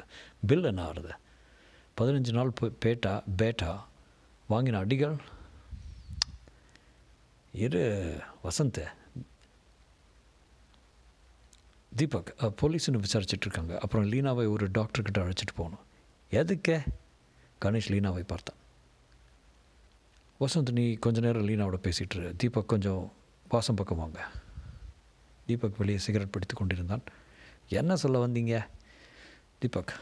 [0.48, 1.12] பில் என்ன ஆறுது?
[1.96, 2.52] பதினஞ்சு நாள்
[2.84, 3.72] பேட்டா பேட்டா?
[4.52, 5.16] வாங்கின அடிகள்?
[7.52, 8.86] இரு வசந்த்
[11.96, 13.78] தீபக் அஹ், போலீஸ்னு இருக்காங்க.
[13.78, 15.80] அப்புறம் லீனாவை ஒரு டாக்டர்கிட்ட அழைச்சிட்டு போகணும்.
[16.30, 16.86] எதுக்கே?
[17.64, 18.56] கணேஷ் லீனாவை பார்த்தான்.
[20.40, 23.12] வசந்த் நீ கொஞ்ச நேரம் லீனாவோட பேசிகிட்டு தீபக் கொஞ்சம்
[23.48, 24.28] வாசம் பக்கம் வாங்க.
[25.46, 27.02] தீபக் வெளியே சிகரெட் பிடித்து கொண்டிருந்தான்.
[27.68, 28.66] என்ன சொல்ல வந்தீங்க?
[29.62, 29.92] தீபக்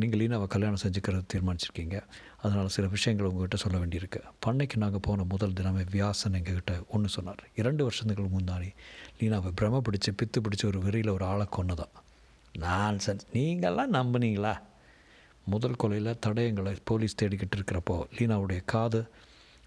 [0.00, 1.96] நீங்கள் லீனாவை கல்யாணம் செஞ்சுக்கிறது தீர்மானிச்சிருக்கீங்க.
[2.42, 4.20] அதனால் சில விஷயங்கள் உங்ககிட்ட சொல்ல வேண்டியிருக்கு.
[4.46, 7.42] பண்ணைக்கு நாங்கள் போன முதல் தினமே வியாசன் எங்ககிட்ட ஒன்று சொன்னார்.
[7.56, 8.70] இரண்டு வருஷத்துக்கு முன்னாடி
[9.20, 11.94] லீனாவை பிரம பிடிச்சி பித்து பிடிச்சி ஒரு வெறியில் ஒரு ஆளை கொன்னதான்
[12.64, 14.54] நான் சார் நீங்கள்லாம் நம்புனீங்களா?
[15.54, 19.00] முதல் கொலையில் தடயங்களை போலீஸ் தேடிக்கிட்டு இருக்கிறப்போ லீனாவுடைய காது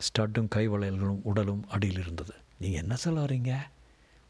[0.06, 2.34] ஸ்டட்டும் கை வளையல்களும் உடலும் அடியில் இருந்தது.
[2.62, 3.52] நீங்கள் என்ன சொல்ல வரீங்க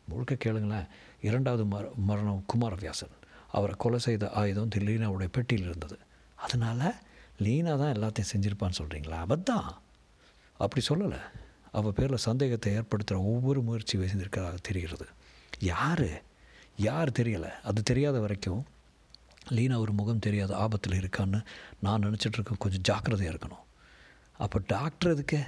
[0.10, 0.88] முழுக்க கேளுங்களேன்.
[1.28, 3.16] இரண்டாவது மர மரணம் குமாரவியாசன்.
[3.52, 5.98] அவரை கொலை செய்த ஆயுதம் தி லீனாவுடைய பெட்டியில் இருந்தது.
[6.36, 6.96] அதனால்
[7.38, 9.70] லீனா தான் எல்லாத்தையும் செஞ்சுருப்பான்னு சொல்கிறீங்களா அபத்தான்
[10.58, 11.20] அப்படி சொல்லலை.
[11.72, 15.06] அவள் பேரில் சந்தேகத்தை ஏற்படுத்துகிற ஒவ்வொரு முயற்சி செய்திருக்கிறதாக தெரிகிறது.
[15.60, 16.10] யார்?
[16.78, 17.52] யார் தெரியலை.
[17.64, 18.66] அது தெரியாத வரைக்கும்
[19.50, 21.40] லீனா ஒரு முகம் தெரியாத ஆபத்தில் இருக்கான்னு
[21.80, 23.66] நான் நினச்சிட்டு இருக்கேன் கொஞ்சம் ஜாக்கிரதையாக இருக்கணும்.
[24.38, 25.40] அப்போ டாக்டர் எதுக்கு?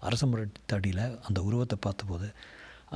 [0.00, 2.32] அரசமுறை தடியில் அந்த உருவத்தை பார்த்தபோது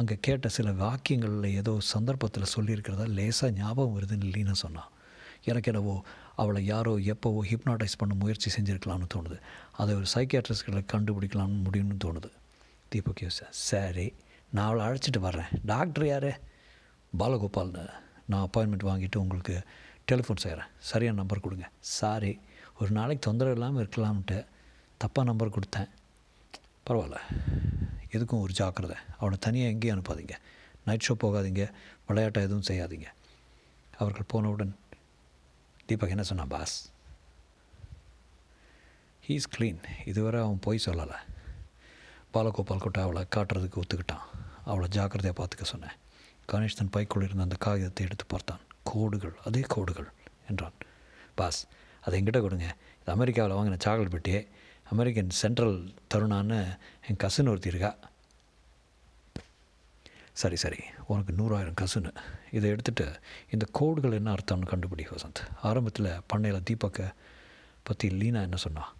[0.00, 4.90] அங்கே கேட்ட சில வாக்கியங்களில் ஏதோ சந்தர்ப்பத்தில் சொல்லியிருக்கிறதா லேசாக ஞாபகம் வருதுன்னு லீனா சொன்னான்
[5.44, 6.04] எனக்கு என்னவோ
[6.36, 9.36] அவளை யாரோ எப்போவோ ஹிப்னாட்டைஸ் பண்ண முயற்சி செஞ்சுருக்கலாம்னு தோணுது.
[9.72, 12.30] அதை ஒரு சைக்கியாட்ரிஸ்ட்களை கண்டுபிடிக்கலாம்னு முடியும்னு தோணுது.
[12.88, 14.06] தீபக் யோசா சரி
[14.50, 15.50] நான் அவளை அழைச்சிட்டு வர்றேன்.
[15.64, 16.30] டாக்டர் யார்?
[17.18, 17.84] பாலகோபால்னு.
[18.26, 19.56] நான் அப்பாயின்மெண்ட் வாங்கிட்டு உங்களுக்கு
[20.12, 21.68] டெலிஃபோன் செய்கிறேன் சரியான நம்பர் கொடுங்க.
[21.80, 22.32] சாரி
[22.80, 24.38] ஒரு நாளைக்கு தொந்தரவு இல்லாமல் இருக்கலாம்ன்ட்டு
[25.00, 25.90] தப்பாக நம்பர் கொடுத்தேன்.
[26.86, 27.20] பரவாயில்ல.
[28.12, 28.96] எதுக்கும் ஒரு ஜாக்கிரதை.
[29.18, 30.34] அவனை தனியாக எங்கேயும் அனுப்பாதீங்க.
[30.84, 31.72] நைட் ஷோ போகாதீங்க.
[32.06, 33.06] விளையாட்டை எதுவும் செய்யாதீங்க.
[33.98, 34.76] அவர்கள் போனவுடன்
[35.86, 36.90] தீபக் என்ன சொன்னான் பாஸ்
[39.28, 41.18] ஹீஸ் க்ளீன் இதுவரை அவன் போய் சொல்லலை.
[42.34, 44.24] பாலகோபால் கிட்ட அவளை காட்டுறதுக்கு ஒத்துக்கிட்டான்.
[44.64, 45.96] அவளை ஜாக்கிரதையாக பார்த்துக்க சொன்னேன்.
[46.52, 48.60] கணேஷ் தன் பைக்குள் இருந்த அந்த காகிதத்தை எடுத்து பார்த்தான்.
[48.82, 50.08] கோடுகள் அதே கோடுகள்
[50.48, 50.72] என்றான்.
[51.34, 51.66] பாஸ்
[52.00, 52.76] அதை என்கிட்ட கொடுங்க.
[53.02, 54.48] இது அமெரிக்காவில் வாங்கின சாக்லேட் பெட்டியே.
[54.90, 57.96] அமெரிக்கன் சென்ட்ரல் தருணான்னு என் கசின் ஒருத்தி இருக்கா.
[60.32, 60.76] சரி சரி.
[61.06, 62.14] உனக்கு நூறாயிரம் கசுன்னு
[62.50, 65.46] இதை எடுத்துகிட்டு இந்த கோடுகள் என்ன அர்த்தம்னு கண்டுபிடி வசந்த்.
[65.62, 67.12] ஆரம்பத்தில் பண்ணையில் தீபக்கை
[67.82, 68.92] பற்றி லீனா என்ன சொன்னான்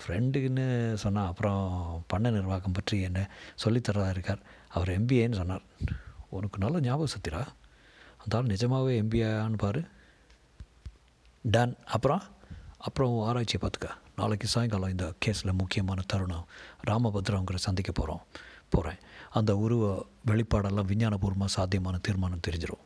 [0.00, 3.30] ஃப்ரெண்டுன்னு சொன்னால் அப்புறம் பண்ணை நிர்வாகம் பற்றி என்ன
[3.64, 4.38] சொல்லித்தரதா இருக்கார்.
[4.68, 5.62] அவர் எம்பிஏன்னு சொன்னார்.
[6.28, 7.46] உனக்கு நல்ல ஞாபகம் சத்திரா
[8.18, 9.84] அந்த ஆள் நிஜமாகவே எம்பிஏன்னு பாரு.
[11.42, 12.22] டன் அப்புறம்?
[12.78, 14.05] அப்புறம் ஆராய்ச்சியை பார்த்துக்க.
[14.18, 16.46] நாளைக்கு சாயங்காலம் இந்த கேஸில் முக்கியமான தருணம்.
[16.90, 18.22] ராமபத்ரவங்களை சந்திக்க போகிறோம்
[18.74, 19.00] போகிறேன்
[19.38, 19.82] அந்த உருவ
[20.30, 22.84] வெளிப்பாடெல்லாம் விஞ்ஞானபூர்வமாக சாத்தியமான தீர்மானம் தெரிஞ்சிடும்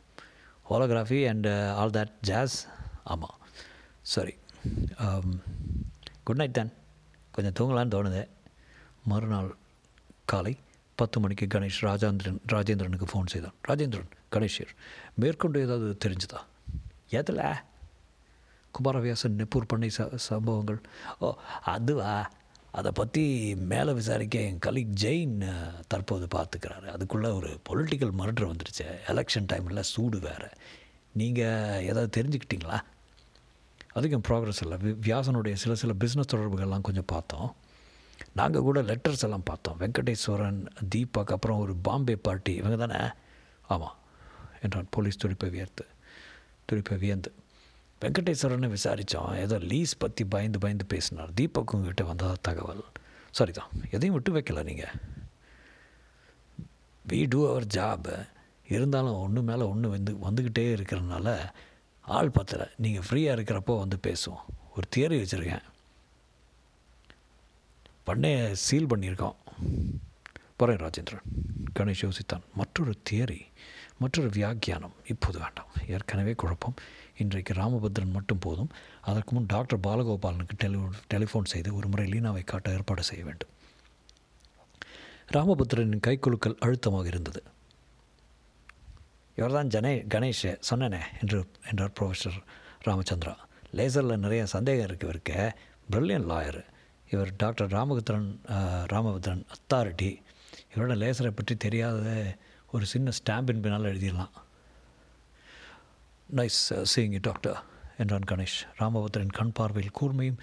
[0.69, 1.47] holography and
[1.79, 2.57] all that jazz
[3.13, 3.37] ஆமாம்
[4.13, 4.33] சரி.
[6.27, 6.71] குட் நைட் தான்
[7.35, 8.21] கொஞ்சம் தூங்கலான்னு தோணுது.
[9.11, 9.49] மறுநாள்
[10.31, 10.53] காலை
[10.99, 13.55] பத்து மணிக்கு கணேஷ் ராஜேந்திரன் ராஜேந்திரனுக்கு ஃபோன் செய்தான்.
[13.69, 14.71] ராஜேந்திரன் கணேஷர்
[15.21, 16.39] மேற்கொண்டு ஏதாவது தெரிஞ்சுதா?
[17.19, 17.43] எதில்
[18.71, 20.81] குமாரவியாசன் நெப்பூர் பண்ணை ச சம்பவங்கள்.
[21.19, 22.31] ஓ அதுவா?
[22.71, 28.97] அதை பற்றி மேலே விசாரிக்க என் கலீக் ஜெயின் தற்போது பார்த்துக்கிறாரு அதுக்குள்ளே ஒரு பொலிட்டிக்கல் மர்டர் வந்துருச்சு.
[29.07, 30.49] எலெக்ஷன் டைமில் சூடு வேறு.
[31.11, 32.79] நீங்கள் ஏதாவது தெரிஞ்சுக்கிட்டீங்களா?
[33.95, 34.77] அதுக்கும் ப்ராக்ரஸ் இல்லை.
[34.77, 37.55] வி- வியாசனுடைய சில சில பிஸ்னஸ் தொடர்புகள்லாம் கொஞ்சம் பார்த்தோம்.
[38.33, 39.77] நாங்கள் கூட லெட்டர்ஸ் எல்லாம் பார்த்தோம்.
[39.79, 43.05] வெங்கடேஸ்வரன் தீபக் அப்புறம் ஒரு பாம்பே பார்ட்டி இவங்க தானே?
[43.61, 43.95] ஆமாம்
[44.61, 45.85] என்றான் போலீஸ் துடிப்பை வியர்த்து
[46.65, 47.33] துடிப்பை வியந்து
[48.01, 51.33] வெங்கடேஸ்வரனை விசாரித்தோம் ஏதோ லீஸ் பற்றி பயந்து பயந்து பேசினார்.
[51.33, 52.83] தீபக் உங்ககிட்ட வந்ததாக தகவல்?
[53.31, 53.69] சாரி தான்.
[53.91, 54.93] எதையும் விட்டு வைக்கல நீங்கள்
[57.09, 58.15] வி டூ அவர் ஜாபு
[58.67, 61.49] இருந்தாலும் ஒன்று மேலே ஒன்று வந்து வந்துக்கிட்டே இருக்கிறனால
[62.01, 62.67] ஆள் பத்தலை.
[62.77, 64.43] நீங்கள் ஃப்ரீயாக இருக்கிறப்போ வந்து பேசுவோம்.
[64.75, 65.67] ஒரு தியரி வச்சுருக்கேன்.
[68.05, 69.35] பண்ணைய சீல் பண்ணியிருக்கோம்
[70.55, 71.27] போகிறேன் ராஜேந்திரன்.
[71.79, 72.43] கணேஷ் யோசித்தான்.
[72.55, 73.41] மற்றொரு தியரி
[74.01, 75.71] மற்றொரு வியாக்கியானம் இப்போது வேண்டாம்.
[75.95, 76.75] ஏற்கனவே குழப்பம்.
[77.21, 78.69] இன்றைக்கு ராமபத்ரன் மட்டும் போதும்.
[79.09, 80.79] அதற்கு முன் டாக்டர் பாலகோபாலனுக்கு டெலி
[81.13, 83.51] டெலிஃபோன் செய்து ஒரு முறை லீனாவை காட்ட ஏற்பாடு செய்ய வேண்டும்.
[85.35, 87.41] ராமபத்ரனின் கைக்குலுக்கல் அழுத்தமாக இருந்தது.
[89.37, 92.39] இவர்தான் ஜனே கணேஷ் சொன்னனே என்று என்றார் ப்ரொஃபஸர்
[92.87, 93.35] ராமச்சந்திரா.
[93.77, 95.37] லேசரில் நிறைய சந்தேகம் இருக்குது இவருக்கு.
[95.91, 96.61] பிரில்லியன் லாயர்
[97.13, 98.27] இவர் டாக்டர் ராமபுத்திரன்
[98.91, 100.11] ராமபுத்திரன் அத்தாரிட்டி
[100.73, 102.11] இவரோட லேசரை பற்றி தெரியாத
[102.75, 104.33] ஒரு சின்ன ஸ்டாம்பின் பின்னால் எழுதிடலாம்.
[106.29, 106.59] நைஸ்
[106.91, 107.57] சீயிங் டாக்டர்
[108.01, 108.59] என்றான் கணேஷ்.
[108.79, 110.39] ராமபத்ரன் கண் பார்வையில் கூர்மையும்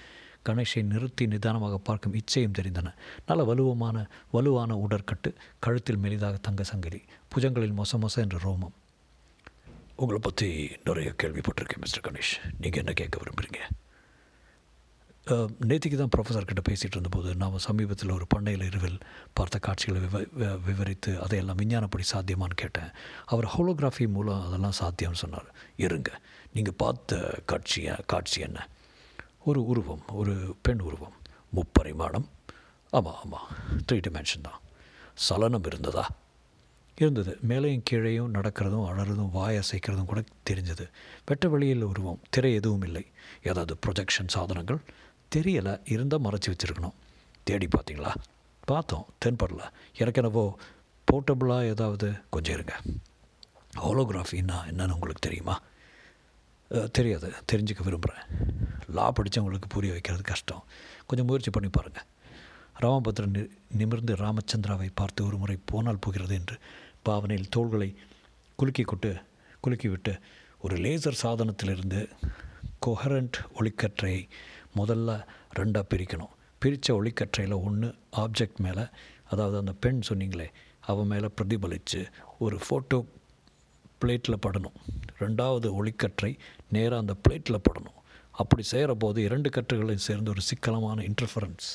[0.48, 2.92] கணேஷை நிறுத்தி நிதானமாக பார்க்கும் இச்சையும் தெரிந்தன.
[3.28, 5.30] நல்ல வலுவமான வலுவான உடற்கட்டு
[5.66, 7.00] கழுத்தில் மெலிதாக தங்க சங்கிலி
[7.34, 8.76] புஜங்களில் மொச மொச என்ற ரோமம்.
[10.02, 10.48] உங்களை பற்றி
[10.84, 12.34] நிறைய கேள்விப்பட்டிருக்கேன் மிஸ்டர் கணேஷ்.
[12.62, 13.62] நீங்கள் என்ன கேட்க விரும்புகிறீங்க
[15.64, 19.00] நேற்றுக்கு தான் ப்ரொஃபஸர் கிட்ட பேசிகிட்டு இருந்தபோது நாம் சமீபத்தில் ஒரு பண்ணையில் இருவில்
[19.32, 22.90] பார்த்த காட்சிகளை விவ விவரித்து அதையெல்லாம் விஞ்ஞானப்படி சாத்தியமானு கேட்டேன்.
[23.24, 25.54] அவர் ஹோலோகிராஃபி மூலம் அதெல்லாம் சாத்தியம்னு சொன்னார்.
[25.76, 26.20] இருங்க
[26.52, 28.68] நீங்கள் பார்த்த காட்சி காட்சி என்ன?
[29.44, 31.12] ஒரு உருவம் ஒரு பெண் உருவம்.
[31.54, 32.28] முப்பரிமாணம்.
[32.90, 33.48] ஆமாம் ஆமாம்
[33.92, 34.60] த்ரீ டிமென்ஷன் தான்.
[35.14, 36.06] சலனம் இருந்ததா?
[36.96, 37.38] இருந்தது.
[37.48, 40.86] மேலேயும் கீழேயும் நடக்கிறதும் அழறதும் வாய் அசைக்கிறதும் கூட தெரிஞ்சது.
[41.26, 43.04] வெட்ட வெளியில் உருவம் திரை எதுவும் இல்லை.
[43.42, 44.80] ஏதாவது ப்ரொஜெக்ஷன் சாதனங்கள்?
[45.36, 46.96] தெரியலை இருந்தால் மறைச்சி வச்சுருக்கணும்.
[47.42, 48.12] தேடி பார்த்தீங்களா?
[48.64, 49.62] பார்த்தோம் தென்படல.
[49.98, 50.58] எனக்கு என்னவோ
[51.08, 52.08] போர்ட்டபுளாக ஏதாவது?
[52.30, 52.74] கொஞ்சம் இருங்க.
[53.76, 55.56] ஹோலோகிராஃபின்னா என்னன்னு உங்களுக்கு தெரியுமா?
[56.92, 57.28] தெரியாது.
[57.52, 58.24] தெரிஞ்சுக்க விரும்புகிறேன்
[58.88, 60.64] லா படித்தவங்களுக்கு புரிய வைக்கிறது கஷ்டம்.
[61.06, 62.06] கொஞ்சம் முயற்சி பண்ணி பாருங்கள்
[62.80, 63.42] ராமபத்ரன் நி
[63.76, 66.56] நிமிர்ந்து ராமச்சந்திராவை பார்த்து ஒரு முறை போனால் போகிறது என்று
[67.02, 67.88] பாவனையில் தோள்களை
[68.56, 69.10] குலுக்கி கொட்டு
[69.60, 70.12] குலுக்கி விட்டு
[70.60, 72.00] ஒரு லேசர் சாதனத்திலிருந்து
[72.86, 74.22] கொஹரண்ட் ஒளிக்கற்றையை
[74.80, 75.10] முதல்ல
[75.58, 76.34] ரெண்டாக பிரிக்கணும்.
[76.62, 78.84] பிரித்த ஒளிக்கற்றையில் ஒன்று ஆப்ஜெக்ட் மேலே
[79.30, 80.48] அதாவது அந்த பெண் சொன்னீங்களே
[80.80, 82.00] அவன் மேலே பிரதிபலித்து
[82.38, 82.98] ஒரு ஃபோட்டோ
[84.00, 84.76] பிளேட்டில் படணும்.
[85.18, 86.38] ரெண்டாவது ஒளிக்கற்றை
[86.68, 87.98] நேராக அந்த பிளேட்டில் படணும்.
[88.30, 91.68] அப்படி செய்கிற போது இரண்டு கற்றுகளையும் சேர்ந்து ஒரு சிக்கலமான இன்டர்ஃபரன்ஸ்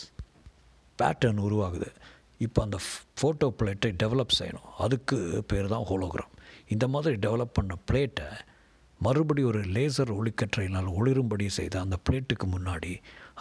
[0.99, 1.89] பேட்டர்ன் உருவாகுது.
[2.37, 2.77] இப்போ அந்த
[3.17, 4.69] ஃபோட்டோ பிளேட்டை டெவலப் செய்யணும்.
[4.77, 6.33] அதுக்கு பேர் தான் ஹோலோகிராம்
[6.67, 8.27] இந்த மாதிரி டெவலப் பண்ண பிளேட்டை
[9.05, 12.91] மறுபடி ஒரு லேசர் ஒளிக்கற்றையினால் ஒளிரும்படி செய்த அந்த பிளேட்டுக்கு முன்னாடி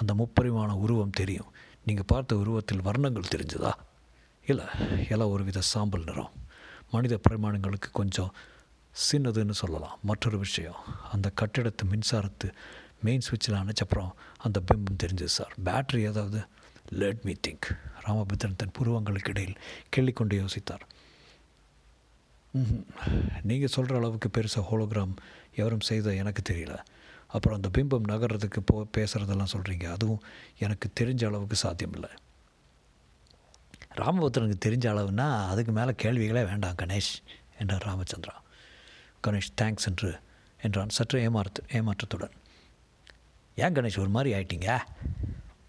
[0.00, 1.50] அந்த முப்பரிமாண உருவம் தெரியும்.
[1.86, 3.72] நீங்கள் பார்த்த உருவத்தில் வர்ணங்கள் தெரிஞ்சதா?
[4.46, 4.66] இல்லை
[5.08, 6.32] எல்லாம் ஒரு வித சாம்பல் நிறம்.
[6.90, 8.32] மனித பரிமாணங்களுக்கு கொஞ்சம்
[8.94, 9.98] சின்னதுன்னு சொல்லலாம்.
[10.02, 10.80] மற்றொரு விஷயம்
[11.12, 12.48] அந்த கட்டிடத்து மின்சாரத்து
[13.06, 15.54] மெயின் சுவிட்சில் அணைச்சப்புறம் அந்த பிம்பம் தெரிஞ்சது சார்.
[15.68, 16.40] பேட்ரி ஏதாவது?
[17.02, 17.68] லெட் மீ திங்க்
[18.06, 19.56] ராமபத்ரன் தன் புருவங்களுக்கு இடையில்
[19.88, 20.84] கேள்விக்கொண்டு யோசித்தார்.
[23.48, 25.14] நீங்கள் சொல்கிற அளவுக்கு பெருசாக ஹோலோகிராம்
[25.54, 26.74] எவரும் செய்த எனக்கு தெரியல.
[27.26, 30.22] அப்புறம் அந்த பிம்பம் நகர்றதுக்கு போ பேசுகிறதெல்லாம் சொல்கிறீங்க அதுவும்
[30.58, 32.10] எனக்கு தெரிஞ்ச அளவுக்கு சாத்தியமில்லை.
[33.96, 37.12] ராமபுத்திரனுக்கு தெரிஞ்ச அளவுன்னா அதுக்கு மேலே கேள்விகளே வேண்டாம் கணேஷ்
[37.58, 38.36] என்றார் ராமச்சந்திரா.
[39.26, 40.20] கணேஷ் தேங்க்ஸ் என்று
[40.60, 42.34] என்றான் சற்று ஏமாற்று ஏமாற்றத்துடன்.
[43.54, 44.78] ஏன் கணேஷ் ஒரு மாதிரி ஆயிட்டீங்க?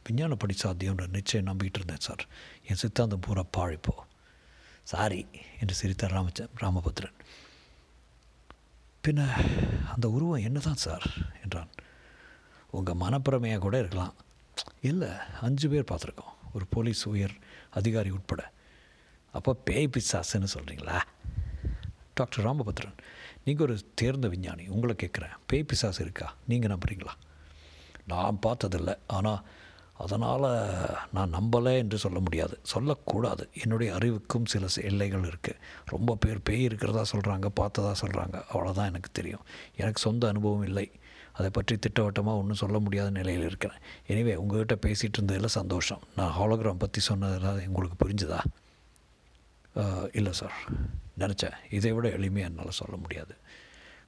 [0.08, 2.28] விஞ்ஞானப்படி சாத்தியம்ன்ற நிச்சயம் நம்பிக்கிட்டு இருந்தேன் சார்.
[2.68, 3.96] என் சித்தாந்தம் பூரா பாழிப்போ
[4.84, 5.26] சாரி
[5.60, 7.18] என்று சிரித்தார் ராமச்ச ராமபுத்திரன்.
[9.08, 9.30] பின்ன
[9.94, 11.04] அந்த உருவம் என்ன தான் சார்?
[11.44, 11.70] என்றான்.
[12.70, 14.14] உங்கள் மனப்பிரமையாக கூட இருக்கலாம்.
[14.82, 15.10] இல்லை
[15.42, 16.34] அஞ்சு பேர் பார்த்துருக்கோம்.
[16.54, 17.34] ஒரு போலீஸ் உயர்
[17.72, 18.52] அதிகாரி உட்பட.
[19.32, 21.02] அப்போ பேய் பிசாசுன்னு சொல்கிறீங்களா
[22.14, 22.98] டாக்டர் ராமபத்ரன்
[23.46, 24.68] நீங்கள் ஒரு தேர்ந்த விஞ்ஞானி.
[24.68, 26.36] உங்களை கேட்குறேன் பேய் பிசாசு இருக்கா?
[26.48, 27.14] நீங்கள் நம்புறீங்களா?
[28.08, 28.96] நான் பார்த்ததில்லை.
[29.08, 29.46] ஆனால்
[29.94, 30.48] அதனால்
[31.16, 32.56] நான் நம்பலை என்று சொல்ல முடியாது.
[32.72, 33.44] சொல்லக்கூடாது.
[33.64, 35.62] என்னுடைய அறிவுக்கும் சில எல்லைகள் இருக்குது
[35.94, 39.46] ரொம்ப பேர் பேய் இருக்கிறதா சொல்கிறாங்க பார்த்ததா சொல்கிறாங்க அவ்வளோதான் எனக்கு தெரியும்.
[39.82, 40.88] எனக்கு சொந்த அனுபவம் இல்லை.
[41.38, 43.80] அதை பற்றி திட்டவட்டமாக ஒன்றும் சொல்ல முடியாத நிலையில் இருக்கிறேன்.
[44.12, 46.04] எனவே உங்கள்கிட்ட பேசிகிட்டு இருந்ததில் சந்தோஷம்.
[46.18, 48.42] நான் ஹாலோகிராம் பற்றி சொன்னதில் உங்களுக்கு புரிஞ்சுதா?
[50.12, 50.58] இல்லை சார்.
[51.22, 51.56] நினச்சேன்.
[51.78, 53.34] இதை விட எளிமையாக என்னால் சொல்ல முடியாது.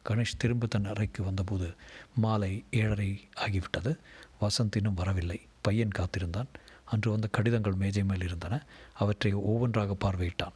[0.08, 1.68] கணேஷ் திரும்ப தன் அறைக்கு வந்தபோது
[2.24, 3.10] மாலை ஏழரை
[3.46, 3.92] ஆகிவிட்டது.
[4.42, 5.40] வசந்தினும் வரவில்லை.
[5.66, 6.48] பையன் காத்திருந்தான்.
[6.86, 8.66] அன்று வந்த கடிதங்கள் மேஜை மேல் இருந்தன.
[8.94, 10.56] அவற்றை ஒவ்வொன்றாக பார்வையிட்டான்.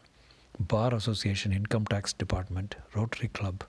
[0.68, 3.68] Bar association income tax department rotary club.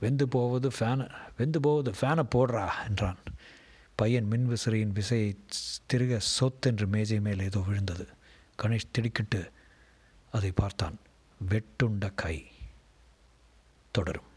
[0.00, 3.18] வெந்து போவது ஃபேனை வெந்து போவது ஃபேனை போடுறா என்றான்.
[3.94, 5.36] பையன் மின் விசிறியின் விசையை
[5.92, 8.08] திருக சொத்தென்று மேஜை மேல் ஏதோ விழுந்தது.
[8.62, 9.52] கணேஷ் திடுக்கிட்டு
[10.30, 10.98] அதை பார்த்தான்.
[11.50, 12.36] வெட்டுண்ட கை.
[13.90, 14.34] தொடரும்.